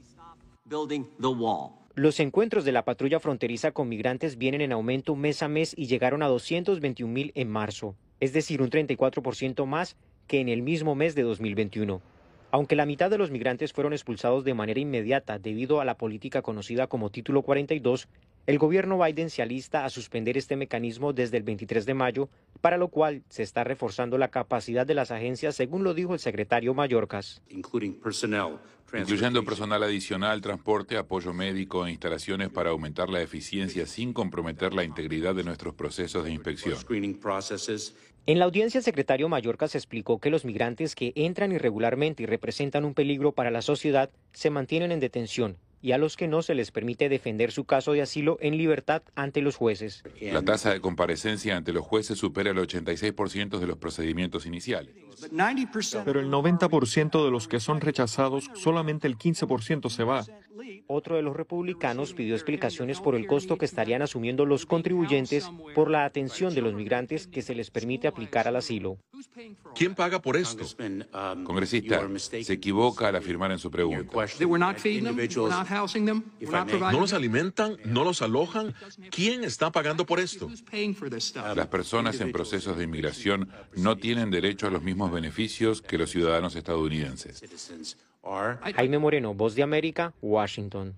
Los 1.96 2.18
encuentros 2.18 2.64
de 2.64 2.72
la 2.72 2.84
patrulla 2.84 3.20
fronteriza 3.20 3.70
con 3.70 3.88
migrantes 3.88 4.36
vienen 4.36 4.60
en 4.62 4.72
aumento 4.72 5.14
mes 5.14 5.44
a 5.44 5.48
mes 5.48 5.74
y 5.76 5.86
llegaron 5.86 6.24
a 6.24 6.26
221 6.26 7.12
mil 7.12 7.30
en 7.36 7.48
marzo, 7.48 7.94
es 8.18 8.32
decir, 8.32 8.62
un 8.62 8.70
34% 8.70 9.64
más 9.64 9.96
que 10.26 10.40
en 10.40 10.48
el 10.48 10.60
mismo 10.60 10.96
mes 10.96 11.14
de 11.14 11.22
2021. 11.22 12.02
Aunque 12.50 12.74
la 12.74 12.84
mitad 12.84 13.10
de 13.10 13.18
los 13.18 13.30
migrantes 13.30 13.72
fueron 13.72 13.92
expulsados 13.92 14.42
de 14.42 14.54
manera 14.54 14.80
inmediata 14.80 15.38
debido 15.38 15.80
a 15.80 15.84
la 15.84 15.96
política 15.96 16.42
conocida 16.42 16.88
como 16.88 17.10
Título 17.10 17.42
42, 17.42 18.08
el 18.46 18.58
gobierno 18.58 19.02
Biden 19.02 19.30
se 19.30 19.40
alista 19.40 19.86
a 19.86 19.90
suspender 19.90 20.36
este 20.36 20.56
mecanismo 20.56 21.14
desde 21.14 21.38
el 21.38 21.42
23 21.44 21.86
de 21.86 21.94
mayo, 21.94 22.28
para 22.60 22.76
lo 22.76 22.88
cual 22.88 23.22
se 23.30 23.42
está 23.42 23.64
reforzando 23.64 24.18
la 24.18 24.28
capacidad 24.28 24.86
de 24.86 24.94
las 24.94 25.10
agencias, 25.10 25.56
según 25.56 25.82
lo 25.82 25.94
dijo 25.94 26.12
el 26.12 26.20
secretario 26.20 26.74
Mayorkas. 26.74 27.40
Incluyendo 27.48 29.44
personal 29.44 29.82
adicional, 29.82 30.40
transporte, 30.42 30.98
apoyo 30.98 31.32
médico 31.32 31.86
e 31.86 31.90
instalaciones 31.90 32.50
para 32.50 32.70
aumentar 32.70 33.08
la 33.08 33.22
eficiencia 33.22 33.86
sin 33.86 34.12
comprometer 34.12 34.74
la 34.74 34.84
integridad 34.84 35.34
de 35.34 35.42
nuestros 35.42 35.74
procesos 35.74 36.24
de 36.24 36.32
inspección. 36.32 36.76
En 38.26 38.38
la 38.38 38.44
audiencia, 38.44 38.78
el 38.78 38.84
secretario 38.84 39.28
Mayorkas 39.28 39.74
explicó 39.74 40.18
que 40.18 40.30
los 40.30 40.44
migrantes 40.44 40.94
que 40.94 41.12
entran 41.16 41.52
irregularmente 41.52 42.22
y 42.22 42.26
representan 42.26 42.84
un 42.84 42.94
peligro 42.94 43.32
para 43.32 43.50
la 43.50 43.62
sociedad 43.62 44.10
se 44.32 44.50
mantienen 44.50 44.92
en 44.92 45.00
detención 45.00 45.56
y 45.84 45.92
a 45.92 45.98
los 45.98 46.16
que 46.16 46.28
no 46.28 46.40
se 46.40 46.54
les 46.54 46.70
permite 46.70 47.10
defender 47.10 47.52
su 47.52 47.66
caso 47.66 47.92
de 47.92 48.00
asilo 48.00 48.38
en 48.40 48.56
libertad 48.56 49.02
ante 49.16 49.42
los 49.42 49.56
jueces. 49.56 50.02
La 50.18 50.40
tasa 50.40 50.72
de 50.72 50.80
comparecencia 50.80 51.58
ante 51.58 51.74
los 51.74 51.84
jueces 51.84 52.18
supera 52.18 52.52
el 52.52 52.56
86% 52.56 53.58
de 53.58 53.66
los 53.66 53.76
procedimientos 53.76 54.46
iniciales. 54.46 54.94
Pero 56.06 56.20
el 56.20 56.30
90% 56.30 57.22
de 57.22 57.30
los 57.30 57.48
que 57.48 57.60
son 57.60 57.82
rechazados, 57.82 58.50
solamente 58.54 59.06
el 59.06 59.18
15% 59.18 59.90
se 59.90 60.04
va. 60.04 60.24
Otro 60.86 61.16
de 61.16 61.22
los 61.22 61.36
republicanos 61.36 62.14
pidió 62.14 62.34
explicaciones 62.34 63.00
por 63.00 63.14
el 63.14 63.26
costo 63.26 63.58
que 63.58 63.64
estarían 63.64 64.02
asumiendo 64.02 64.46
los 64.46 64.66
contribuyentes 64.66 65.50
por 65.74 65.90
la 65.90 66.04
atención 66.04 66.54
de 66.54 66.62
los 66.62 66.74
migrantes 66.74 67.26
que 67.26 67.42
se 67.42 67.54
les 67.54 67.70
permite 67.70 68.08
aplicar 68.08 68.48
al 68.48 68.56
asilo. 68.56 68.98
¿Quién 69.74 69.94
paga 69.94 70.20
por 70.20 70.36
esto? 70.36 70.64
Congresista, 71.44 72.08
se 72.18 72.52
equivoca 72.52 73.08
al 73.08 73.16
afirmar 73.16 73.50
en 73.52 73.58
su 73.58 73.70
pregunta. 73.70 74.10
¿No 75.74 77.00
los 77.00 77.12
alimentan? 77.12 77.76
¿No 77.84 78.04
los 78.04 78.22
alojan? 78.22 78.74
¿Quién 79.10 79.44
está 79.44 79.70
pagando 79.70 80.06
por 80.06 80.20
esto? 80.20 80.50
Las 81.54 81.66
personas 81.66 82.20
en 82.20 82.32
procesos 82.32 82.76
de 82.76 82.84
inmigración 82.84 83.48
no 83.76 83.96
tienen 83.96 84.30
derecho 84.30 84.66
a 84.66 84.70
los 84.70 84.82
mismos 84.82 85.10
beneficios 85.10 85.82
que 85.82 85.98
los 85.98 86.10
ciudadanos 86.10 86.56
estadounidenses. 86.56 87.42
Jaime 88.74 88.98
Moreno, 88.98 89.34
Voz 89.34 89.54
de 89.54 89.62
América, 89.62 90.14
Washington. 90.22 90.94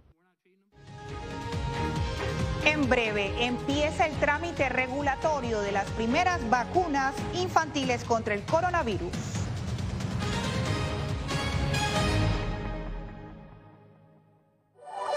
En 2.64 2.88
breve 2.88 3.32
empieza 3.44 4.06
el 4.06 4.14
trámite 4.16 4.68
regulatorio 4.68 5.60
de 5.60 5.72
las 5.72 5.88
primeras 5.92 6.48
vacunas 6.50 7.14
infantiles 7.34 8.04
contra 8.04 8.34
el 8.34 8.42
coronavirus. 8.42 9.45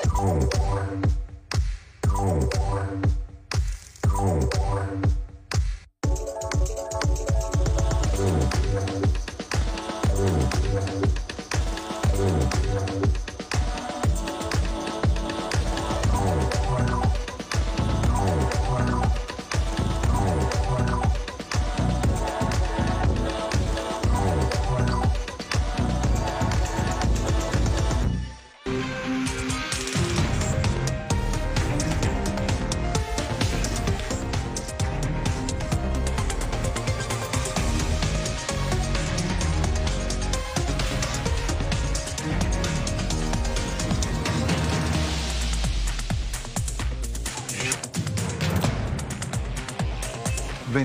Mm-hmm. 0.06 1.19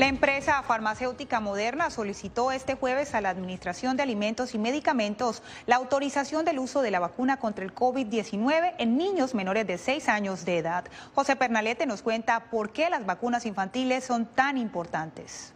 La 0.00 0.08
empresa 0.08 0.62
farmacéutica 0.62 1.40
Moderna 1.40 1.90
solicitó 1.90 2.52
este 2.52 2.74
jueves 2.74 3.14
a 3.14 3.20
la 3.20 3.28
Administración 3.28 3.98
de 3.98 4.02
Alimentos 4.02 4.54
y 4.54 4.58
Medicamentos 4.58 5.42
la 5.66 5.76
autorización 5.76 6.46
del 6.46 6.58
uso 6.58 6.80
de 6.80 6.90
la 6.90 7.00
vacuna 7.00 7.36
contra 7.36 7.66
el 7.66 7.74
COVID-19 7.74 8.76
en 8.78 8.96
niños 8.96 9.34
menores 9.34 9.66
de 9.66 9.76
6 9.76 10.08
años 10.08 10.46
de 10.46 10.56
edad. 10.56 10.86
José 11.14 11.36
Pernalete 11.36 11.84
nos 11.84 12.00
cuenta 12.00 12.48
por 12.50 12.72
qué 12.72 12.88
las 12.88 13.04
vacunas 13.04 13.44
infantiles 13.44 14.02
son 14.02 14.24
tan 14.24 14.56
importantes. 14.56 15.52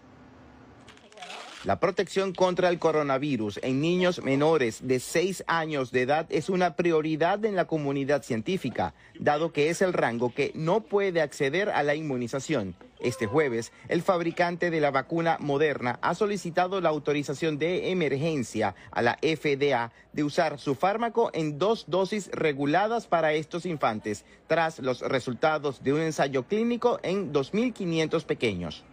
La 1.65 1.81
protección 1.81 2.35
contra 2.35 2.69
el 2.69 2.79
coronavirus 2.79 3.59
en 3.63 3.81
niños 3.81 4.23
menores 4.23 4.87
de 4.87 5.01
6 5.01 5.45
años 5.47 5.91
de 5.91 6.03
edad 6.03 6.27
es 6.29 6.51
una 6.51 6.77
prioridad 6.77 7.43
en 7.47 7.57
la 7.57 7.65
comunidad 7.65 8.23
científica, 8.23 8.93
dado 9.19 9.55
que 9.55 9.71
es 9.71 9.81
el 9.81 9.95
rango 9.95 10.35
que 10.35 10.53
no 10.55 10.83
puede 10.83 11.23
acceder 11.23 11.71
a 11.71 11.83
la 11.83 11.95
inmunización. 11.95 12.77
Este 13.05 13.27
jueves, 13.27 13.71
el 13.89 14.01
fabricante 14.01 14.71
de 14.71 14.81
la 14.81 14.91
vacuna 14.91 15.37
Moderna 15.39 15.99
ha 16.01 16.15
solicitado 16.15 16.81
la 16.81 16.89
autorización 16.89 17.59
de 17.59 17.91
emergencia 17.91 18.75
a 18.91 19.03
la 19.03 19.19
FDA 19.21 19.93
de 20.15 20.25
usar 20.25 20.59
su 20.59 20.75
fármaco 20.75 21.31
en 21.35 21.59
dos 21.59 21.85
dosis 21.87 22.31
reguladas 22.33 23.07
para 23.07 23.35
estos 23.35 23.67
infantes, 23.67 24.25
tras 24.47 24.79
los 24.79 25.01
resultados 25.01 25.83
de 25.83 25.93
un 25.93 26.01
ensayo 26.01 26.45
clínico 26.45 26.99
en 27.03 27.33
2.500 27.33 28.25
pequeños. 28.25 28.85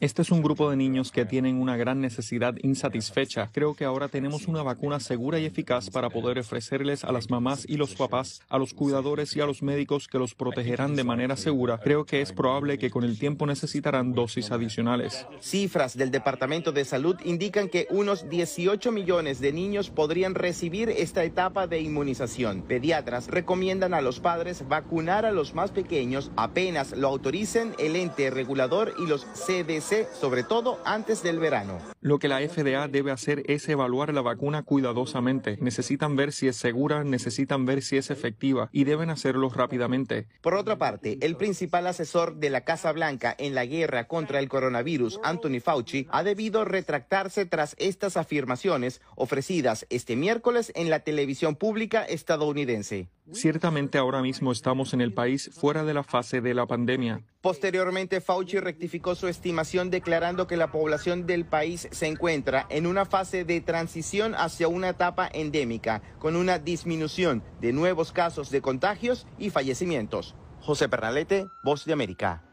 Este 0.00 0.22
es 0.22 0.30
un 0.30 0.42
grupo 0.42 0.70
de 0.70 0.76
niños 0.76 1.12
que 1.12 1.26
tienen 1.26 1.60
una 1.60 1.76
gran 1.76 2.00
necesidad 2.00 2.54
insatisfecha. 2.62 3.50
Creo 3.52 3.74
que 3.74 3.84
ahora 3.84 4.08
tenemos 4.08 4.48
una 4.48 4.62
vacuna 4.62 4.98
segura 4.98 5.38
y 5.38 5.44
eficaz 5.44 5.90
para 5.90 6.10
poder 6.10 6.38
ofrecerles 6.38 7.04
a 7.04 7.12
las 7.12 7.30
mamás 7.30 7.64
y 7.68 7.76
los 7.76 7.94
papás, 7.94 8.42
a 8.48 8.58
los 8.58 8.74
cuidadores 8.74 9.36
y 9.36 9.40
a 9.40 9.46
los 9.46 9.62
médicos 9.62 10.08
que 10.08 10.18
los 10.18 10.34
protegerán 10.34 10.96
de 10.96 11.04
manera 11.04 11.36
segura. 11.36 11.78
Creo 11.78 12.04
que 12.04 12.20
es 12.20 12.32
probable 12.32 12.78
que 12.78 12.90
con 12.96 13.04
el 13.04 13.18
tiempo 13.18 13.44
necesitarán 13.44 14.14
dosis 14.14 14.50
adicionales. 14.50 15.26
Cifras 15.38 15.98
del 15.98 16.10
Departamento 16.10 16.72
de 16.72 16.86
Salud 16.86 17.14
indican 17.26 17.68
que 17.68 17.86
unos 17.90 18.30
18 18.30 18.90
millones 18.90 19.38
de 19.38 19.52
niños 19.52 19.90
podrían 19.90 20.34
recibir 20.34 20.88
esta 20.88 21.22
etapa 21.22 21.66
de 21.66 21.82
inmunización. 21.82 22.62
Pediatras 22.62 23.28
recomiendan 23.28 23.92
a 23.92 24.00
los 24.00 24.20
padres 24.20 24.66
vacunar 24.66 25.26
a 25.26 25.30
los 25.30 25.54
más 25.54 25.72
pequeños 25.72 26.30
apenas 26.36 26.92
lo 26.92 27.08
autoricen 27.08 27.74
el 27.78 27.96
ente 27.96 28.30
regulador 28.30 28.94
y 28.98 29.06
los 29.06 29.26
CDC, 29.26 30.10
sobre 30.18 30.42
todo 30.42 30.80
antes 30.86 31.22
del 31.22 31.38
verano. 31.38 31.76
Lo 32.00 32.18
que 32.18 32.28
la 32.28 32.38
FDA 32.38 32.88
debe 32.88 33.10
hacer 33.10 33.42
es 33.44 33.68
evaluar 33.68 34.14
la 34.14 34.22
vacuna 34.22 34.62
cuidadosamente. 34.62 35.58
Necesitan 35.60 36.16
ver 36.16 36.32
si 36.32 36.48
es 36.48 36.56
segura, 36.56 37.04
necesitan 37.04 37.66
ver 37.66 37.82
si 37.82 37.98
es 37.98 38.10
efectiva 38.10 38.70
y 38.72 38.84
deben 38.84 39.10
hacerlo 39.10 39.50
rápidamente. 39.50 40.28
Por 40.40 40.54
otra 40.54 40.78
parte, 40.78 41.18
el 41.20 41.36
principal 41.36 41.86
asesor 41.86 42.36
de 42.36 42.48
la 42.48 42.62
Casa 42.62 42.85
Blanca 42.92 43.34
en 43.38 43.54
la 43.54 43.66
guerra 43.66 44.06
contra 44.06 44.38
el 44.38 44.48
coronavirus, 44.48 45.20
Anthony 45.22 45.60
Fauci, 45.62 46.06
ha 46.10 46.22
debido 46.22 46.64
retractarse 46.64 47.46
tras 47.46 47.74
estas 47.78 48.16
afirmaciones 48.16 49.00
ofrecidas 49.14 49.86
este 49.90 50.16
miércoles 50.16 50.72
en 50.74 50.90
la 50.90 51.00
televisión 51.00 51.56
pública 51.56 52.04
estadounidense. 52.04 53.08
Ciertamente 53.32 53.98
ahora 53.98 54.22
mismo 54.22 54.52
estamos 54.52 54.94
en 54.94 55.00
el 55.00 55.12
país 55.12 55.50
fuera 55.52 55.84
de 55.84 55.94
la 55.94 56.04
fase 56.04 56.40
de 56.40 56.54
la 56.54 56.66
pandemia. 56.66 57.24
Posteriormente, 57.40 58.20
Fauci 58.20 58.58
rectificó 58.58 59.14
su 59.14 59.28
estimación 59.28 59.90
declarando 59.90 60.46
que 60.46 60.56
la 60.56 60.70
población 60.70 61.26
del 61.26 61.44
país 61.44 61.88
se 61.90 62.06
encuentra 62.06 62.66
en 62.70 62.86
una 62.86 63.04
fase 63.04 63.44
de 63.44 63.60
transición 63.60 64.34
hacia 64.34 64.68
una 64.68 64.90
etapa 64.90 65.28
endémica, 65.32 66.02
con 66.18 66.36
una 66.36 66.58
disminución 66.58 67.42
de 67.60 67.72
nuevos 67.72 68.12
casos 68.12 68.50
de 68.50 68.60
contagios 68.60 69.26
y 69.38 69.50
fallecimientos. 69.50 70.34
José 70.60 70.88
Pernalete, 70.88 71.46
Voz 71.62 71.84
de 71.84 71.92
América. 71.92 72.45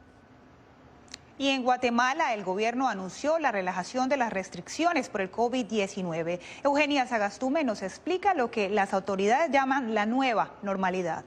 Y 1.38 1.50
en 1.50 1.64
Guatemala 1.64 2.34
el 2.34 2.44
gobierno 2.44 2.88
anunció 2.88 3.40
la 3.40 3.52
relajación 3.52 4.08
de 4.08 4.18
las 4.18 4.32
restricciones 4.32 5.10
por 5.10 5.22
el 5.22 5.32
COVID-19. 5.32 6.40
Eugenia 6.64 7.08
Sagastume 7.08 7.64
nos 7.64 7.82
explica 7.82 8.34
lo 8.34 8.52
que 8.52 8.70
las 8.70 8.94
autoridades 8.94 9.52
llaman 9.52 9.96
la 9.96 10.06
nueva 10.06 10.52
normalidad. 10.62 11.26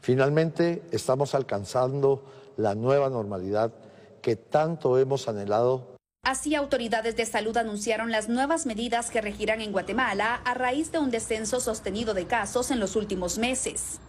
Finalmente 0.00 0.82
estamos 0.90 1.34
alcanzando 1.34 2.24
la 2.56 2.74
nueva 2.74 3.10
normalidad 3.10 3.72
que 4.22 4.36
tanto 4.36 4.98
hemos 4.98 5.28
anhelado 5.28 5.96
Así, 6.26 6.56
autoridades 6.56 7.14
de 7.14 7.24
salud 7.24 7.56
anunciaron 7.56 8.10
las 8.10 8.28
nuevas 8.28 8.66
medidas 8.66 9.12
que 9.12 9.20
regirán 9.20 9.60
en 9.60 9.70
Guatemala 9.70 10.40
a 10.44 10.54
raíz 10.54 10.90
de 10.90 10.98
un 10.98 11.12
descenso 11.12 11.60
sostenido 11.60 12.14
de 12.14 12.26
casos 12.26 12.72
en 12.72 12.80
los 12.80 12.96
últimos 12.96 13.38
meses. 13.38 14.00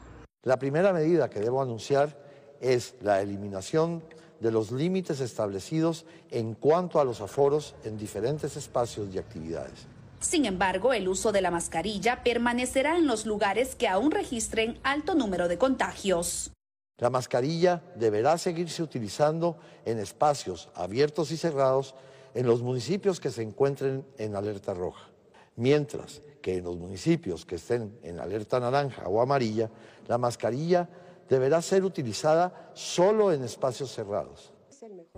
La 0.42 0.58
primera 0.58 0.92
medida 0.94 1.30
que 1.30 1.40
debo 1.40 1.62
anunciar 1.62 2.18
es 2.60 2.96
la 3.02 3.22
eliminación 3.22 4.02
de 4.40 4.52
los 4.52 4.72
límites 4.72 5.20
establecidos 5.20 6.06
en 6.32 6.54
cuanto 6.54 7.00
a 7.00 7.04
los 7.04 7.22
aforos 7.22 7.76
en 7.84 7.98
diferentes 7.98 8.56
espacios 8.56 9.14
y 9.14 9.18
actividades. 9.18 9.88
Sin 10.20 10.46
embargo, 10.46 10.94
el 10.94 11.08
uso 11.08 11.32
de 11.32 11.42
la 11.42 11.52
mascarilla 11.52 12.24
permanecerá 12.24 12.98
en 12.98 13.08
los 13.08 13.26
lugares 13.26 13.76
que 13.76 13.88
aún 13.88 14.12
registren 14.12 14.80
alto 14.84 15.14
número 15.14 15.48
de 15.48 15.58
contagios. 15.58 16.52
La 16.98 17.12
mascarilla 17.12 17.84
deberá 17.96 18.40
seguirse 18.40 18.82
utilizando 18.82 19.58
en 19.86 20.00
espacios 20.00 20.70
abiertos 20.74 21.32
y 21.32 21.38
cerrados 21.38 21.94
en 22.34 22.48
los 22.48 22.64
municipios 22.64 23.20
que 23.20 23.30
se 23.30 23.44
encuentren 23.44 24.04
en 24.18 24.36
alerta 24.36 24.74
roja, 24.74 25.10
mientras 25.56 26.24
que 26.42 26.58
en 26.58 26.64
los 26.64 26.78
municipios 26.78 27.46
que 27.46 27.56
estén 27.56 28.00
en 28.02 28.20
alerta 28.20 28.60
naranja 28.60 29.08
o 29.08 29.22
amarilla, 29.22 29.70
la 30.08 30.18
mascarilla 30.18 30.90
deberá 31.30 31.62
ser 31.62 31.84
utilizada 31.84 32.72
solo 32.74 33.32
en 33.32 33.44
espacios 33.44 33.92
cerrados. 33.92 34.54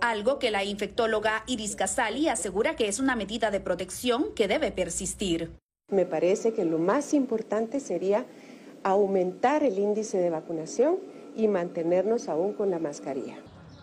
Algo 0.00 0.38
que 0.38 0.50
la 0.50 0.64
infectóloga 0.64 1.44
Iris 1.46 1.76
Casali 1.76 2.28
asegura 2.28 2.76
que 2.76 2.88
es 2.88 2.98
una 2.98 3.16
medida 3.16 3.50
de 3.50 3.60
protección 3.60 4.34
que 4.34 4.48
debe 4.48 4.72
persistir. 4.72 5.50
Me 5.88 6.06
parece 6.06 6.52
que 6.52 6.64
lo 6.64 6.78
más 6.78 7.12
importante 7.14 7.80
sería 7.80 8.26
aumentar 8.82 9.62
el 9.62 9.78
índice 9.78 10.18
de 10.18 10.30
vacunación 10.30 10.98
y 11.36 11.48
mantenernos 11.48 12.28
aún 12.28 12.54
con 12.54 12.70
la 12.70 12.78
mascarilla. 12.78 13.38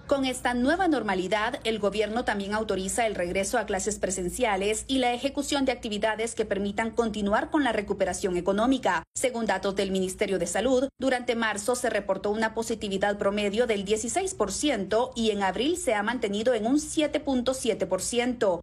Con 0.08 0.24
esta 0.24 0.54
nueva 0.54 0.88
normalidad, 0.88 1.60
el 1.66 1.80
gobierno 1.80 2.24
también 2.24 2.54
autoriza 2.54 3.06
el 3.06 3.14
regreso 3.14 3.58
a 3.58 3.66
clases 3.66 4.00
presenciales 4.00 4.86
y 4.88 5.00
la 5.00 5.14
ejecución 5.14 5.66
de 5.66 5.74
actividades 5.74 6.34
que 6.34 6.46
permitan 6.46 6.92
continuar 6.92 7.50
con 7.50 7.66
la 7.66 7.74
recuperación 7.74 8.38
económica. 8.38 9.04
Según 9.14 9.46
datos 9.48 9.76
del 9.76 9.92
Ministerio 9.92 10.40
de 10.40 10.48
Salud, 10.48 10.88
durante 10.98 11.36
marzo 11.36 11.76
se 11.76 11.90
reportó 11.90 12.32
una 12.32 12.54
positividad 12.54 13.18
promedio 13.18 13.68
del 13.68 13.84
16% 13.84 15.12
y 15.14 15.32
en 15.32 15.44
abril 15.44 15.76
se 15.76 15.94
ha 15.94 16.04
mantenido 16.04 16.54
en 16.54 16.68
un 16.68 16.78
7.7%. 16.78 18.62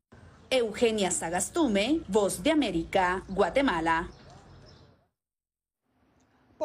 Eugenia 0.49 1.11
Sagastume, 1.11 2.01
Voz 2.09 2.43
de 2.43 2.53
América, 2.53 3.23
Guatemala. 3.29 4.09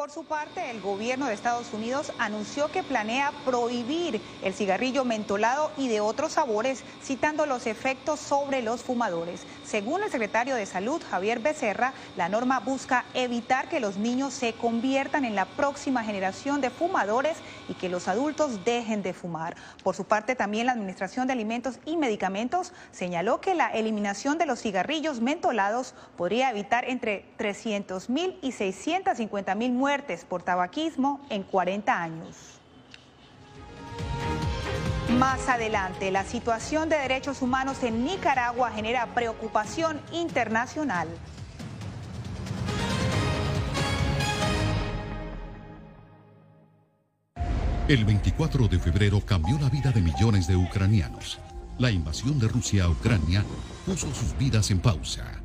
Por 0.00 0.10
su 0.10 0.24
parte, 0.24 0.70
el 0.70 0.80
gobierno 0.80 1.26
de 1.26 1.34
Estados 1.34 1.74
Unidos 1.74 2.10
anunció 2.16 2.72
que 2.72 2.82
planea 2.82 3.32
prohibir 3.44 4.22
el 4.42 4.54
cigarrillo 4.54 5.04
mentolado 5.04 5.70
y 5.76 5.88
de 5.88 6.00
otros 6.00 6.32
sabores, 6.32 6.84
citando 7.02 7.44
los 7.44 7.66
efectos 7.66 8.18
sobre 8.18 8.62
los 8.62 8.82
fumadores. 8.82 9.42
Según 9.62 10.02
el 10.02 10.10
secretario 10.10 10.54
de 10.54 10.64
Salud, 10.64 11.02
Javier 11.10 11.40
Becerra, 11.40 11.92
la 12.16 12.30
norma 12.30 12.60
busca 12.60 13.04
evitar 13.12 13.68
que 13.68 13.78
los 13.78 13.98
niños 13.98 14.32
se 14.32 14.54
conviertan 14.54 15.26
en 15.26 15.34
la 15.34 15.44
próxima 15.44 16.02
generación 16.02 16.62
de 16.62 16.70
fumadores 16.70 17.36
y 17.68 17.74
que 17.74 17.90
los 17.90 18.08
adultos 18.08 18.64
dejen 18.64 19.02
de 19.02 19.12
fumar. 19.12 19.54
Por 19.84 19.94
su 19.94 20.06
parte, 20.06 20.34
también 20.34 20.64
la 20.64 20.72
Administración 20.72 21.26
de 21.26 21.34
Alimentos 21.34 21.78
y 21.84 21.98
Medicamentos 21.98 22.72
señaló 22.90 23.42
que 23.42 23.54
la 23.54 23.68
eliminación 23.68 24.38
de 24.38 24.46
los 24.46 24.62
cigarrillos 24.62 25.20
mentolados 25.20 25.94
podría 26.16 26.48
evitar 26.48 26.88
entre 26.88 27.26
300 27.36 28.08
mil 28.08 28.38
y 28.40 28.52
650 28.52 29.54
mil 29.56 29.72
muertes 29.90 30.24
por 30.24 30.44
tabaquismo 30.44 31.20
en 31.30 31.42
40 31.42 32.00
años. 32.00 32.36
Más 35.18 35.48
adelante, 35.48 36.12
la 36.12 36.22
situación 36.22 36.88
de 36.88 36.96
derechos 36.96 37.42
humanos 37.42 37.82
en 37.82 38.04
Nicaragua 38.04 38.70
genera 38.70 39.06
preocupación 39.06 40.00
internacional. 40.12 41.08
El 47.88 48.04
24 48.04 48.68
de 48.68 48.78
febrero 48.78 49.20
cambió 49.26 49.58
la 49.58 49.68
vida 49.70 49.90
de 49.90 50.02
millones 50.02 50.46
de 50.46 50.54
ucranianos. 50.54 51.40
La 51.80 51.90
invasión 51.90 52.38
de 52.38 52.46
Rusia 52.46 52.84
a 52.84 52.90
Ucrania 52.90 53.44
puso 53.84 54.06
sus 54.14 54.38
vidas 54.38 54.70
en 54.70 54.78
pausa 54.78 55.39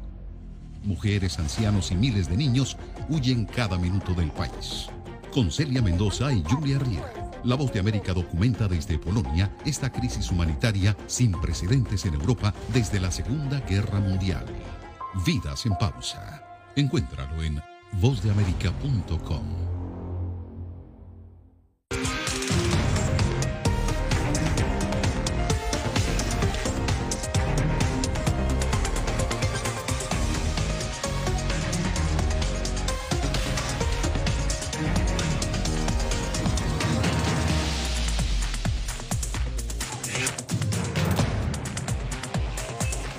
mujeres, 0.86 1.39
ancianos 1.39 1.91
y 1.91 1.95
miles 1.95 2.30
de 2.30 2.38
niños 2.38 2.78
huyen 3.10 3.45
cada 3.45 3.78
minuto 3.78 4.13
del 4.13 4.32
país. 4.32 4.88
Con 5.32 5.52
Celia 5.52 5.82
Mendoza 5.82 6.32
y 6.32 6.43
Julia 6.43 6.80
Riera, 6.80 7.12
La 7.43 7.56
Voz 7.56 7.74
de 7.74 7.80
América 7.80 8.13
documenta 8.13 8.67
desde 8.67 8.98
Polonia 8.98 9.54
esta 9.65 9.91
crisis 9.91 10.32
humanitaria 10.32 10.95
sin 11.08 11.32
precedentes 11.34 12.06
en 12.06 12.13
Europa 12.13 12.54
desde 12.74 13.00
la 13.00 13.12
Segunda 13.12 13.60
Guerra 13.62 14.00
Mundial. 14.00 14.45
Vidas 15.26 15.65
en 15.65 15.76
pausa. 15.78 16.41
Encuéntralo 16.76 17.43
en 17.43 17.62
vozdeamerica.com. 18.02 19.85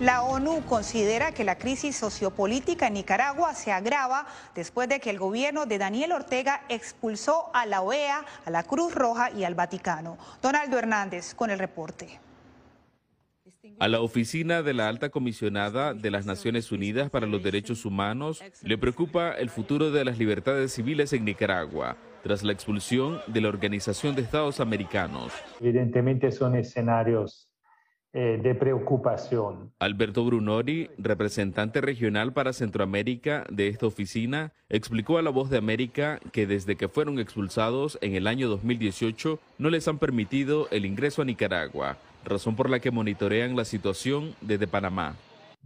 La 0.00 0.22
ONU 0.22 0.62
considera 0.64 1.32
que 1.32 1.44
la 1.44 1.58
crisis 1.58 1.94
sociopolítica 1.94 2.86
en 2.86 2.94
Nicaragua 2.94 3.52
se 3.52 3.70
agrava 3.70 4.26
después 4.54 4.88
de 4.88 4.98
que 4.98 5.10
el 5.10 5.18
gobierno 5.18 5.66
de 5.66 5.76
Daniel 5.76 6.12
Ortega 6.12 6.62
expulsó 6.70 7.50
a 7.52 7.66
la 7.66 7.82
OEA, 7.82 8.24
a 8.46 8.50
la 8.50 8.62
Cruz 8.62 8.94
Roja 8.94 9.30
y 9.30 9.44
al 9.44 9.54
Vaticano. 9.54 10.16
Donaldo 10.40 10.78
Hernández 10.78 11.34
con 11.34 11.50
el 11.50 11.58
reporte. 11.58 12.18
A 13.78 13.88
la 13.88 14.00
oficina 14.00 14.62
de 14.62 14.72
la 14.72 14.88
alta 14.88 15.10
comisionada 15.10 15.92
de 15.92 16.10
las 16.10 16.24
Naciones 16.24 16.72
Unidas 16.72 17.10
para 17.10 17.26
los 17.26 17.42
Derechos 17.42 17.84
Humanos 17.84 18.42
le 18.62 18.78
preocupa 18.78 19.32
el 19.32 19.50
futuro 19.50 19.90
de 19.90 20.06
las 20.06 20.16
libertades 20.16 20.72
civiles 20.72 21.12
en 21.12 21.26
Nicaragua 21.26 21.98
tras 22.22 22.42
la 22.42 22.54
expulsión 22.54 23.20
de 23.26 23.42
la 23.42 23.48
Organización 23.48 24.14
de 24.14 24.22
Estados 24.22 24.60
Americanos. 24.60 25.30
Evidentemente 25.60 26.32
son 26.32 26.56
escenarios 26.56 27.49
eh, 28.12 28.40
de 28.42 28.56
preocupación. 28.56 29.70
Alberto 29.78 30.24
Brunori, 30.24 30.90
representante 30.98 31.80
regional 31.80 32.32
para 32.32 32.52
Centroamérica 32.52 33.46
de 33.50 33.68
esta 33.68 33.86
oficina, 33.86 34.50
explicó 34.68 35.18
a 35.18 35.22
La 35.22 35.30
Voz 35.30 35.48
de 35.48 35.58
América 35.58 36.18
que 36.32 36.44
desde 36.44 36.74
que 36.74 36.88
fueron 36.88 37.20
expulsados 37.20 37.98
en 38.00 38.16
el 38.16 38.26
año 38.26 38.48
2018 38.48 39.38
no 39.58 39.70
les 39.70 39.86
han 39.86 39.98
permitido 39.98 40.66
el 40.72 40.86
ingreso 40.86 41.22
a 41.22 41.24
Nicaragua, 41.24 41.98
razón 42.24 42.56
por 42.56 42.68
la 42.68 42.80
que 42.80 42.90
monitorean 42.90 43.54
la 43.54 43.64
situación 43.64 44.34
desde 44.40 44.66
Panamá. 44.66 45.14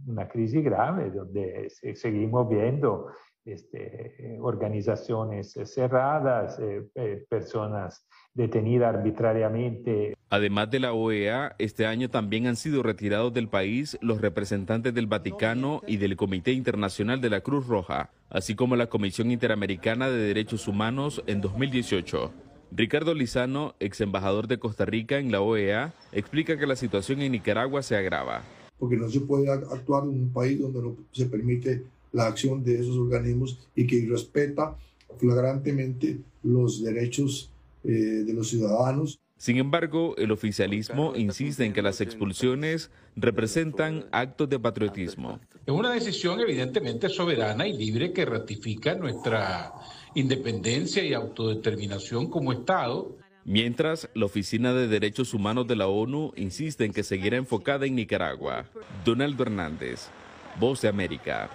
Una 0.05 0.27
crisis 0.27 0.63
grave 0.63 1.09
donde 1.09 1.71
seguimos 1.95 2.47
viendo 2.47 3.07
este, 3.45 4.37
organizaciones 4.41 5.57
cerradas, 5.65 6.59
eh, 6.59 6.83
eh, 6.95 7.25
personas 7.29 8.05
detenidas 8.33 8.95
arbitrariamente. 8.95 10.15
Además 10.29 10.69
de 10.71 10.79
la 10.79 10.93
OEA, 10.93 11.55
este 11.59 11.85
año 11.85 12.09
también 12.09 12.47
han 12.47 12.55
sido 12.55 12.83
retirados 12.83 13.33
del 13.33 13.47
país 13.47 13.97
los 14.01 14.19
representantes 14.19 14.93
del 14.93 15.07
Vaticano 15.07 15.81
y 15.87 15.97
del 15.97 16.17
Comité 16.17 16.51
Internacional 16.51 17.21
de 17.21 17.29
la 17.29 17.41
Cruz 17.41 17.67
Roja, 17.67 18.09
así 18.29 18.55
como 18.55 18.75
la 18.75 18.87
Comisión 18.87 19.31
Interamericana 19.31 20.09
de 20.09 20.17
Derechos 20.17 20.67
Humanos 20.67 21.23
en 21.27 21.41
2018. 21.41 22.33
Ricardo 22.71 23.13
Lizano, 23.13 23.75
ex 23.79 24.01
embajador 24.01 24.47
de 24.47 24.57
Costa 24.57 24.85
Rica 24.85 25.17
en 25.19 25.31
la 25.31 25.39
OEA, 25.39 25.93
explica 26.11 26.57
que 26.57 26.67
la 26.67 26.75
situación 26.75 27.21
en 27.21 27.31
Nicaragua 27.31 27.83
se 27.83 27.95
agrava. 27.95 28.41
Porque 28.77 28.97
no 28.97 29.07
se 29.07 29.21
puede 29.21 29.49
actuar 29.49 30.03
en 30.03 30.09
un 30.09 30.33
país 30.33 30.59
donde 30.59 30.81
no 30.81 30.97
se 31.11 31.27
permite 31.27 31.83
la 32.15 32.27
acción 32.27 32.63
de 32.63 32.79
esos 32.79 32.97
organismos 32.97 33.59
y 33.75 33.85
que 33.85 34.07
respeta 34.09 34.77
flagrantemente 35.19 36.19
los 36.43 36.81
derechos 36.81 37.51
eh, 37.83 37.89
de 38.25 38.33
los 38.33 38.47
ciudadanos. 38.47 39.19
Sin 39.37 39.57
embargo, 39.57 40.15
el 40.17 40.31
oficialismo 40.31 41.13
insiste 41.17 41.65
en 41.65 41.73
que 41.73 41.81
las 41.81 41.99
expulsiones 41.99 42.89
representan 43.17 44.05
actos 44.11 44.49
de 44.49 44.57
patriotismo. 44.57 45.41
Es 45.65 45.73
una 45.73 45.91
decisión 45.91 46.39
evidentemente 46.39 47.09
soberana 47.09 47.67
y 47.67 47.77
libre 47.77 48.13
que 48.13 48.23
ratifica 48.23 48.95
nuestra 48.95 49.73
independencia 50.15 51.03
y 51.03 51.13
autodeterminación 51.13 52.29
como 52.29 52.53
Estado. 52.53 53.17
Mientras, 53.43 54.09
la 54.15 54.25
Oficina 54.25 54.73
de 54.73 54.87
Derechos 54.87 55.33
Humanos 55.33 55.67
de 55.67 55.75
la 55.75 55.87
ONU 55.87 56.31
insiste 56.37 56.85
en 56.85 56.93
que 56.93 57.03
seguirá 57.03 57.35
enfocada 57.35 57.85
en 57.85 57.95
Nicaragua. 57.95 58.65
Donaldo 59.03 59.43
Hernández, 59.43 60.07
Voz 60.57 60.81
de 60.81 60.87
América. 60.87 61.49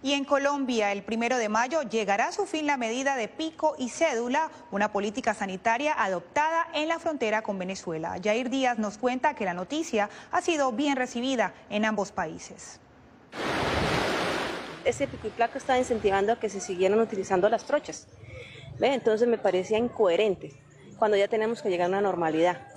Y 0.00 0.12
en 0.12 0.24
Colombia, 0.24 0.92
el 0.92 1.02
primero 1.02 1.38
de 1.38 1.48
mayo 1.48 1.82
llegará 1.82 2.28
a 2.28 2.32
su 2.32 2.46
fin 2.46 2.66
la 2.66 2.76
medida 2.76 3.16
de 3.16 3.26
pico 3.26 3.74
y 3.78 3.88
cédula, 3.88 4.48
una 4.70 4.92
política 4.92 5.34
sanitaria 5.34 5.92
adoptada 5.92 6.68
en 6.72 6.86
la 6.86 7.00
frontera 7.00 7.42
con 7.42 7.58
Venezuela. 7.58 8.16
Jair 8.22 8.48
Díaz 8.48 8.78
nos 8.78 8.96
cuenta 8.96 9.34
que 9.34 9.44
la 9.44 9.54
noticia 9.54 10.08
ha 10.30 10.40
sido 10.40 10.70
bien 10.70 10.96
recibida 10.96 11.52
en 11.68 11.84
ambos 11.84 12.12
países. 12.12 12.78
Ese 14.84 15.08
pico 15.08 15.26
y 15.26 15.30
placa 15.30 15.58
está 15.58 15.76
incentivando 15.76 16.32
a 16.32 16.38
que 16.38 16.48
se 16.48 16.60
siguieran 16.60 17.00
utilizando 17.00 17.48
las 17.48 17.64
trochas. 17.64 18.06
Entonces 18.80 19.26
me 19.26 19.36
parecía 19.36 19.78
incoherente 19.78 20.52
cuando 20.96 21.16
ya 21.16 21.26
tenemos 21.26 21.60
que 21.60 21.70
llegar 21.70 21.86
a 21.86 21.88
una 21.88 22.00
normalidad. 22.00 22.68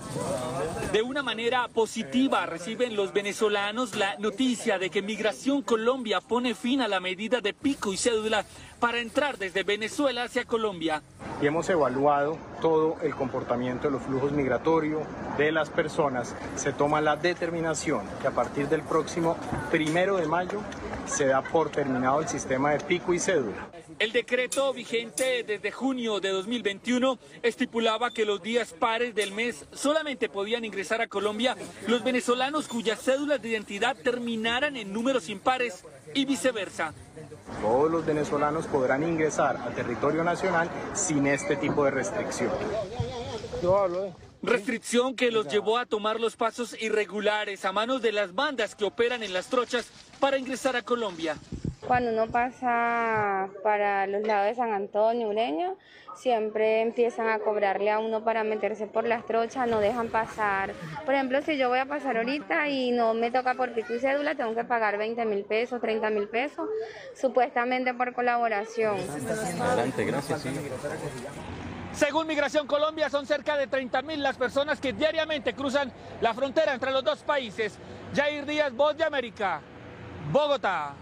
De 0.91 1.01
una 1.01 1.23
manera 1.23 1.69
positiva 1.69 2.45
reciben 2.45 2.97
los 2.97 3.13
venezolanos 3.13 3.95
la 3.95 4.17
noticia 4.17 4.77
de 4.77 4.89
que 4.89 5.01
Migración 5.01 5.62
Colombia 5.62 6.19
pone 6.19 6.54
fin 6.54 6.82
a 6.82 6.89
la 6.89 6.99
medida 6.99 7.39
de 7.39 7.54
pico 7.54 7.93
y 7.93 7.97
cédula 7.97 8.43
para 8.82 8.99
entrar 8.99 9.38
desde 9.38 9.63
Venezuela 9.63 10.23
hacia 10.23 10.43
Colombia. 10.43 11.01
Y 11.41 11.45
hemos 11.45 11.69
evaluado 11.69 12.38
todo 12.60 12.97
el 13.04 13.15
comportamiento 13.15 13.88
de 13.88 13.91
los 13.91 14.01
flujos 14.01 14.34
migratorios 14.34 15.04
de 15.38 15.54
las 15.54 15.69
personas. 15.69 16.36
Se 16.58 16.73
toma 16.73 16.99
la 16.99 17.15
determinación 17.15 18.01
que 18.21 18.27
a 18.27 18.32
partir 18.32 18.67
del 18.67 18.82
próximo 18.82 19.38
primero 19.71 20.17
de 20.17 20.27
mayo 20.27 20.60
se 21.06 21.27
da 21.27 21.41
por 21.41 21.69
terminado 21.69 22.19
el 22.19 22.27
sistema 22.27 22.71
de 22.71 22.82
pico 22.82 23.13
y 23.13 23.19
cédula. 23.19 23.81
El 24.01 24.11
decreto 24.13 24.73
vigente 24.73 25.43
desde 25.43 25.69
junio 25.69 26.19
de 26.19 26.29
2021 26.29 27.19
estipulaba 27.43 28.09
que 28.09 28.25
los 28.25 28.41
días 28.41 28.73
pares 28.73 29.13
del 29.13 29.31
mes 29.31 29.67
solamente 29.73 30.27
podían 30.27 30.65
ingresar 30.65 31.01
a 31.01 31.07
Colombia 31.07 31.55
los 31.87 32.03
venezolanos 32.03 32.67
cuyas 32.67 32.99
cédulas 32.99 33.39
de 33.43 33.49
identidad 33.49 33.95
terminaran 33.95 34.75
en 34.75 34.91
números 34.91 35.29
impares 35.29 35.85
y 36.15 36.25
viceversa. 36.25 36.95
Todos 37.61 37.91
los 37.91 38.03
venezolanos 38.03 38.65
podrán 38.65 39.03
ingresar 39.03 39.57
a 39.57 39.69
territorio 39.69 40.23
nacional 40.23 40.67
sin 40.95 41.27
este 41.27 41.55
tipo 41.55 41.85
de 41.85 41.91
restricción. 41.91 42.49
Eh. 43.61 44.13
Restricción 44.41 45.15
que 45.15 45.29
los 45.29 45.47
llevó 45.47 45.77
a 45.77 45.85
tomar 45.85 46.19
los 46.19 46.35
pasos 46.35 46.75
irregulares 46.81 47.65
a 47.65 47.71
manos 47.71 48.01
de 48.01 48.13
las 48.13 48.33
bandas 48.33 48.73
que 48.73 48.83
operan 48.83 49.21
en 49.21 49.31
las 49.31 49.45
trochas 49.45 49.85
para 50.19 50.39
ingresar 50.39 50.75
a 50.75 50.81
Colombia. 50.81 51.37
Cuando 51.91 52.12
uno 52.12 52.27
pasa 52.27 53.49
para 53.63 54.08
los 54.08 54.25
lados 54.25 54.47
de 54.47 54.56
San 54.56 54.71
Antonio, 54.71 55.27
Ureña, 55.27 55.73
siempre 56.15 56.80
empiezan 56.80 57.27
a 57.27 57.39
cobrarle 57.39 57.91
a 57.91 57.99
uno 57.99 58.23
para 58.23 58.45
meterse 58.45 58.88
por 58.88 59.06
las 59.06 59.25
trochas, 59.25 59.67
no 59.67 59.82
dejan 59.82 60.08
pasar. 60.08 60.71
Por 61.04 61.15
ejemplo, 61.15 61.41
si 61.41 61.58
yo 61.58 61.67
voy 61.67 61.80
a 61.80 61.86
pasar 61.86 62.15
ahorita 62.15 62.69
y 62.69 62.91
no 62.91 63.13
me 63.13 63.30
toca 63.30 63.56
por 63.56 63.73
pico 63.73 63.93
y 63.93 63.99
cédula, 63.99 64.36
tengo 64.36 64.56
que 64.56 64.63
pagar 64.63 64.97
20 64.97 65.25
mil 65.25 65.43
pesos, 65.43 65.82
30 65.82 66.12
mil 66.12 66.30
pesos, 66.30 66.69
supuestamente 67.13 67.93
por 67.93 68.13
colaboración. 68.13 68.95
Adelante, 69.60 70.06
gracias. 70.06 70.47
Según 71.91 72.25
Migración 72.25 72.67
Colombia, 72.67 73.10
son 73.10 73.25
cerca 73.25 73.58
de 73.58 73.67
30 73.67 74.01
mil 74.04 74.23
las 74.23 74.38
personas 74.38 74.80
que 74.80 74.93
diariamente 74.93 75.54
cruzan 75.54 75.91
la 76.21 76.34
frontera 76.34 76.73
entre 76.73 76.91
los 76.91 77.04
dos 77.04 77.21
países. 77.23 77.77
Jair 78.15 78.45
Díaz, 78.45 78.71
Voz 78.73 78.95
de 78.95 79.04
América, 79.04 79.60
Bogotá. 80.32 80.93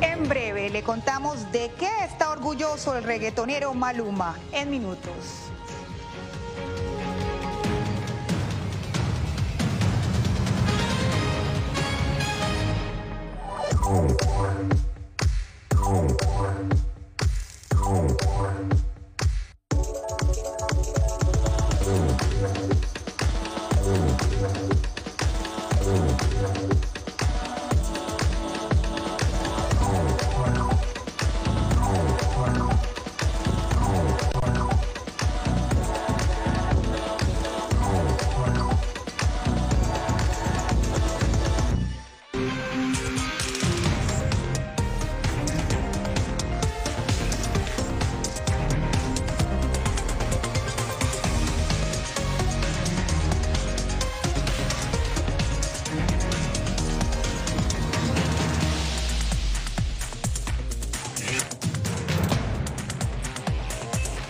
En 0.00 0.28
breve 0.28 0.70
le 0.70 0.82
contamos 0.82 1.50
de 1.52 1.70
qué 1.78 1.90
está 2.04 2.30
orgulloso 2.30 2.96
el 2.96 3.04
reggaetonero 3.04 3.74
Maluma 3.74 4.36
en 4.52 4.70
minutos. 4.70 5.50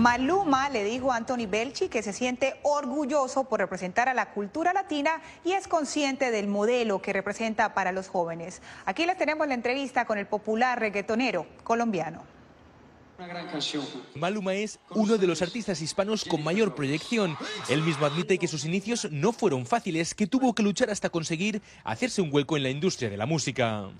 Maluma 0.00 0.70
le 0.70 0.82
dijo 0.82 1.12
a 1.12 1.16
Anthony 1.16 1.46
Belchi 1.46 1.90
que 1.90 2.02
se 2.02 2.14
siente 2.14 2.58
orgulloso 2.62 3.44
por 3.44 3.60
representar 3.60 4.08
a 4.08 4.14
la 4.14 4.30
cultura 4.30 4.72
latina 4.72 5.20
y 5.44 5.52
es 5.52 5.68
consciente 5.68 6.30
del 6.30 6.46
modelo 6.46 7.02
que 7.02 7.12
representa 7.12 7.74
para 7.74 7.92
los 7.92 8.08
jóvenes. 8.08 8.62
Aquí 8.86 9.04
les 9.04 9.18
tenemos 9.18 9.46
la 9.46 9.52
entrevista 9.52 10.06
con 10.06 10.16
el 10.16 10.26
popular 10.26 10.80
reggaetonero 10.80 11.46
colombiano. 11.64 12.22
Maluma 14.14 14.54
es 14.54 14.78
uno 14.88 15.18
de 15.18 15.26
los 15.26 15.42
artistas 15.42 15.82
hispanos 15.82 16.24
con 16.24 16.42
mayor 16.42 16.74
proyección. 16.74 17.36
Él 17.68 17.82
mismo 17.82 18.06
admite 18.06 18.38
que 18.38 18.48
sus 18.48 18.64
inicios 18.64 19.06
no 19.10 19.32
fueron 19.32 19.66
fáciles, 19.66 20.14
que 20.14 20.26
tuvo 20.26 20.54
que 20.54 20.62
luchar 20.62 20.88
hasta 20.88 21.10
conseguir 21.10 21.60
hacerse 21.84 22.22
un 22.22 22.32
hueco 22.32 22.56
en 22.56 22.62
la 22.62 22.70
industria 22.70 23.10
de 23.10 23.18
la 23.18 23.26
música. 23.26 23.90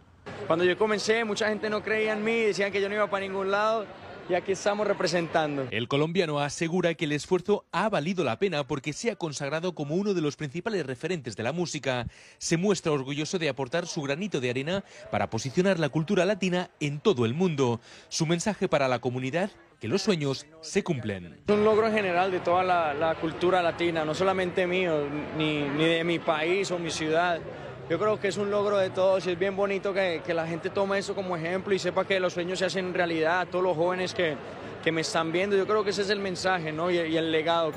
Cuando 0.47 0.65
yo 0.65 0.79
comencé, 0.79 1.27
mucha 1.27 1.49
gente 1.51 1.69
no 1.69 1.83
creía 1.83 2.15
en 2.15 2.25
mí, 2.25 2.41
decían 2.41 2.73
que 2.73 2.81
yo 2.81 2.89
no 2.89 2.95
iba 2.95 3.11
para 3.11 3.27
ningún 3.27 3.51
lado 3.51 3.85
y 4.29 4.35
aquí 4.35 4.53
estamos 4.53 4.87
representando. 4.87 5.67
El 5.71 5.89
colombiano 5.89 6.41
asegura 6.41 6.95
que 6.95 7.05
el 7.05 7.13
esfuerzo 7.13 7.65
ha 7.73 7.89
valido 7.89 8.25
la 8.25 8.39
pena 8.39 8.67
porque 8.67 8.93
se 8.93 9.11
ha 9.11 9.17
consagrado 9.17 9.75
como 9.75 9.95
uno 9.95 10.15
de 10.15 10.21
los 10.21 10.37
principales 10.37 10.87
referentes 10.87 11.37
de 11.37 11.43
la 11.43 11.53
música. 11.53 12.07
Se 12.39 12.57
muestra 12.57 12.93
orgulloso 12.93 13.39
de 13.39 13.49
aportar 13.49 13.87
su 13.87 14.03
granito 14.03 14.41
de 14.41 14.51
arena 14.51 14.85
para 15.11 15.31
posicionar 15.31 15.79
la 15.79 15.89
cultura 15.89 16.25
latina 16.25 16.71
en 16.81 17.01
todo 17.01 17.25
el 17.25 17.35
mundo. 17.35 17.81
Su 18.09 18.27
mensaje 18.27 18.69
para 18.69 18.89
la 18.89 19.01
comunidad 19.01 19.51
que 19.81 19.89
los 19.89 20.03
sueños 20.03 20.47
se 20.61 20.85
cumplen. 20.85 21.39
Es 21.47 21.55
un 21.55 21.65
logro 21.65 21.87
en 21.87 21.95
general 21.95 22.31
de 22.31 22.41
toda 22.41 22.63
la, 22.63 23.17
cultura 23.21 23.63
latina, 23.63 24.05
no 24.05 24.15
solamente 24.15 24.67
mío, 24.67 25.09
ni, 25.37 25.63
ni 25.63 25.85
de 25.85 26.05
mi 26.05 26.19
país 26.19 26.71
o 26.71 26.79
mi 26.79 26.91
ciudad 26.91 27.41
yo 27.90 27.98
creo 27.98 28.20
que 28.20 28.29
es 28.29 28.37
un 28.37 28.53
logro 28.53 28.79
de 28.79 28.90
todos 28.90 29.26
y 29.26 29.33
es 29.33 29.38
bien 29.38 29.57
bonito 29.57 29.92
que, 29.92 30.22
la 30.33 30.46
gente 30.46 30.70
tome 30.70 30.98
eso 30.98 31.12
como 31.12 31.37
ejemplo 31.37 31.74
y 31.74 31.79
sepa 31.81 32.07
que 32.07 32.20
los 32.20 32.33
sueños 32.35 32.61
se 32.61 32.66
hacen 32.66 32.94
realidad, 32.94 33.48
todos 33.48 33.64
los 33.64 33.76
jóvenes 33.76 34.14
que, 34.14 34.37
que 34.85 34.92
me 34.92 35.00
están 35.00 35.33
viendo, 35.33 35.57
yo 35.57 35.66
creo 35.66 35.83
que 35.83 35.90
ese 35.90 36.03
es 36.03 36.11
el 36.11 36.20
mensaje 36.20 36.70
¿no? 36.70 36.88
y, 36.88 36.98
y 36.98 37.16
el 37.16 37.33
legado. 37.33 37.72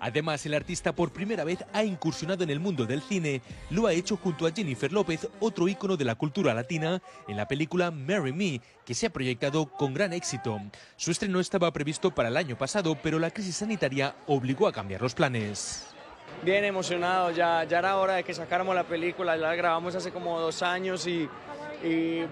Además, 0.00 0.44
el 0.44 0.54
artista 0.54 0.92
por 0.92 1.12
primera 1.12 1.44
vez 1.44 1.64
ha 1.72 1.84
incursionado 1.84 2.42
en 2.42 2.50
el 2.50 2.58
mundo 2.58 2.84
del 2.84 3.00
cine. 3.00 3.42
Lo 3.70 3.86
ha 3.86 3.92
hecho 3.92 4.16
junto 4.16 4.44
a 4.44 4.50
Jennifer 4.50 4.92
López, 4.92 5.28
otro 5.38 5.68
ícono 5.68 5.96
de 5.96 6.04
la 6.04 6.16
cultura 6.16 6.52
latina, 6.52 7.00
en 7.28 7.36
la 7.36 7.46
película 7.46 7.92
Marry 7.92 8.32
Me, 8.32 8.60
que 8.84 8.94
se 8.94 9.06
ha 9.06 9.10
proyectado 9.10 9.66
con 9.66 9.94
gran 9.94 10.12
éxito. 10.12 10.60
Su 10.96 11.12
estreno 11.12 11.38
estaba 11.38 11.72
previsto 11.72 12.12
para 12.12 12.28
el 12.28 12.36
año 12.36 12.58
pasado, 12.58 12.98
pero 13.00 13.20
la 13.20 13.30
crisis 13.30 13.56
sanitaria 13.56 14.16
obligó 14.26 14.66
a 14.66 14.72
cambiar 14.72 15.00
los 15.00 15.14
planes 15.14 15.95
bien 16.42 16.64
emocionado, 16.64 17.30
ya, 17.30 17.64
ya 17.64 17.78
era 17.78 17.96
hora 17.96 18.14
de 18.14 18.24
que 18.24 18.34
sacáramos 18.34 18.74
la 18.74 18.84
película, 18.84 19.36
la 19.36 19.54
grabamos 19.54 19.94
hace 19.94 20.10
como 20.10 20.38
dos 20.40 20.62
años 20.62 21.06
y, 21.06 21.28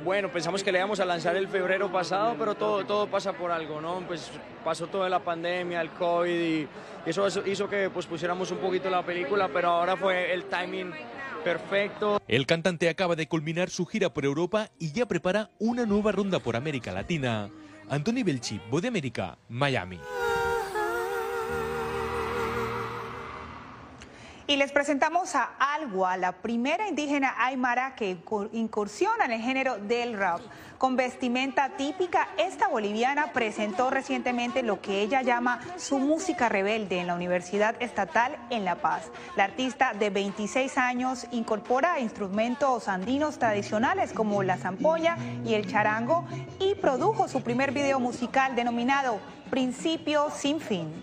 bueno, 0.04 0.30
pensamos 0.30 0.62
que 0.62 0.72
le 0.72 0.78
íbamos 0.78 1.00
a 1.00 1.04
lanzar 1.04 1.36
el 1.36 1.48
febrero 1.48 1.90
pasado, 1.92 2.34
pero 2.38 2.54
todo, 2.54 2.84
todo 2.84 3.06
pasa 3.06 3.32
por 3.32 3.50
algo, 3.50 3.80
¿no? 3.80 4.00
Pues 4.06 4.30
pasó 4.64 4.86
toda 4.86 5.08
la 5.08 5.20
pandemia, 5.20 5.80
el 5.80 5.90
COVID 5.90 6.40
y, 6.40 6.68
eso 7.06 7.28
hizo 7.46 7.68
que 7.68 7.90
pues 7.90 8.06
pusiéramos 8.06 8.50
un 8.50 8.58
poquito 8.58 8.88
la 8.88 9.02
película, 9.02 9.48
pero 9.52 9.68
ahora 9.68 9.96
fue 9.96 10.32
el 10.32 10.44
timing 10.44 10.90
perfecto. 11.44 12.20
El 12.26 12.46
cantante 12.46 12.88
acaba 12.88 13.14
de 13.14 13.28
culminar 13.28 13.68
su 13.68 13.84
gira 13.84 14.12
por 14.12 14.24
Europa 14.24 14.70
y 14.78 14.92
ya 14.92 15.06
prepara 15.06 15.50
una 15.58 15.84
nueva 15.84 16.12
ronda 16.12 16.38
por 16.38 16.56
América 16.56 16.92
Latina. 16.92 17.50
Anthony 17.90 18.24
Belchi, 18.24 18.58
Voz 18.70 18.80
de 18.80 18.88
América, 18.88 19.36
Miami. 19.50 20.00
Y 24.46 24.56
les 24.56 24.72
presentamos 24.72 25.34
a 25.36 25.50
Algua, 25.58 26.18
la 26.18 26.32
primera 26.32 26.86
indígena 26.86 27.34
aymara 27.38 27.94
que 27.94 28.18
incursiona 28.52 29.24
en 29.24 29.32
el 29.32 29.40
género 29.40 29.78
del 29.78 30.18
rap. 30.18 30.42
Con 30.76 30.96
vestimenta 30.96 31.70
típica, 31.78 32.28
esta 32.36 32.68
boliviana 32.68 33.32
presentó 33.32 33.88
recientemente 33.88 34.62
lo 34.62 34.82
que 34.82 35.00
ella 35.00 35.22
llama 35.22 35.60
su 35.78 35.98
música 35.98 36.50
rebelde 36.50 37.00
en 37.00 37.06
la 37.06 37.14
Universidad 37.14 37.74
Estatal 37.80 38.36
en 38.50 38.66
La 38.66 38.74
Paz. 38.74 39.10
La 39.34 39.44
artista 39.44 39.94
de 39.94 40.10
26 40.10 40.76
años 40.76 41.26
incorpora 41.30 42.00
instrumentos 42.00 42.88
andinos 42.88 43.38
tradicionales 43.38 44.12
como 44.12 44.42
la 44.42 44.58
zampoña 44.58 45.16
y 45.46 45.54
el 45.54 45.66
charango 45.70 46.26
y 46.60 46.74
produjo 46.74 47.28
su 47.28 47.42
primer 47.42 47.72
video 47.72 47.98
musical 47.98 48.54
denominado 48.54 49.20
Principio 49.48 50.30
sin 50.30 50.60
fin. 50.60 51.02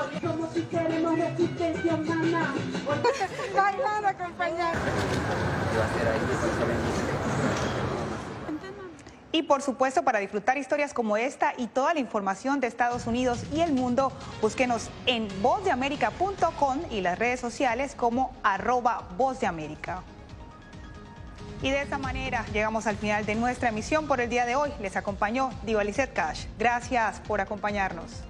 Y 9.32 9.44
por 9.44 9.62
supuesto, 9.62 10.02
para 10.02 10.18
disfrutar 10.18 10.58
historias 10.58 10.92
como 10.92 11.16
esta 11.16 11.54
y 11.56 11.68
toda 11.68 11.94
la 11.94 12.00
información 12.00 12.58
de 12.58 12.66
Estados 12.66 13.06
Unidos 13.06 13.44
y 13.54 13.60
el 13.60 13.72
mundo, 13.72 14.12
búsquenos 14.42 14.90
en 15.06 15.28
vozdeamerica.com 15.40 16.80
y 16.90 17.00
las 17.00 17.18
redes 17.18 17.38
sociales 17.38 17.94
como 17.94 18.34
arroba 18.42 19.08
vozdeamerica. 19.16 20.02
Y 21.62 21.70
de 21.70 21.82
esta 21.82 21.98
manera 21.98 22.44
llegamos 22.52 22.86
al 22.86 22.96
final 22.96 23.24
de 23.24 23.34
nuestra 23.34 23.68
emisión 23.68 24.08
por 24.08 24.20
el 24.20 24.30
día 24.30 24.46
de 24.46 24.56
hoy. 24.56 24.72
Les 24.80 24.96
acompañó 24.96 25.50
Diva 25.64 25.82
Cash. 26.12 26.46
Gracias 26.58 27.20
por 27.20 27.40
acompañarnos. 27.40 28.29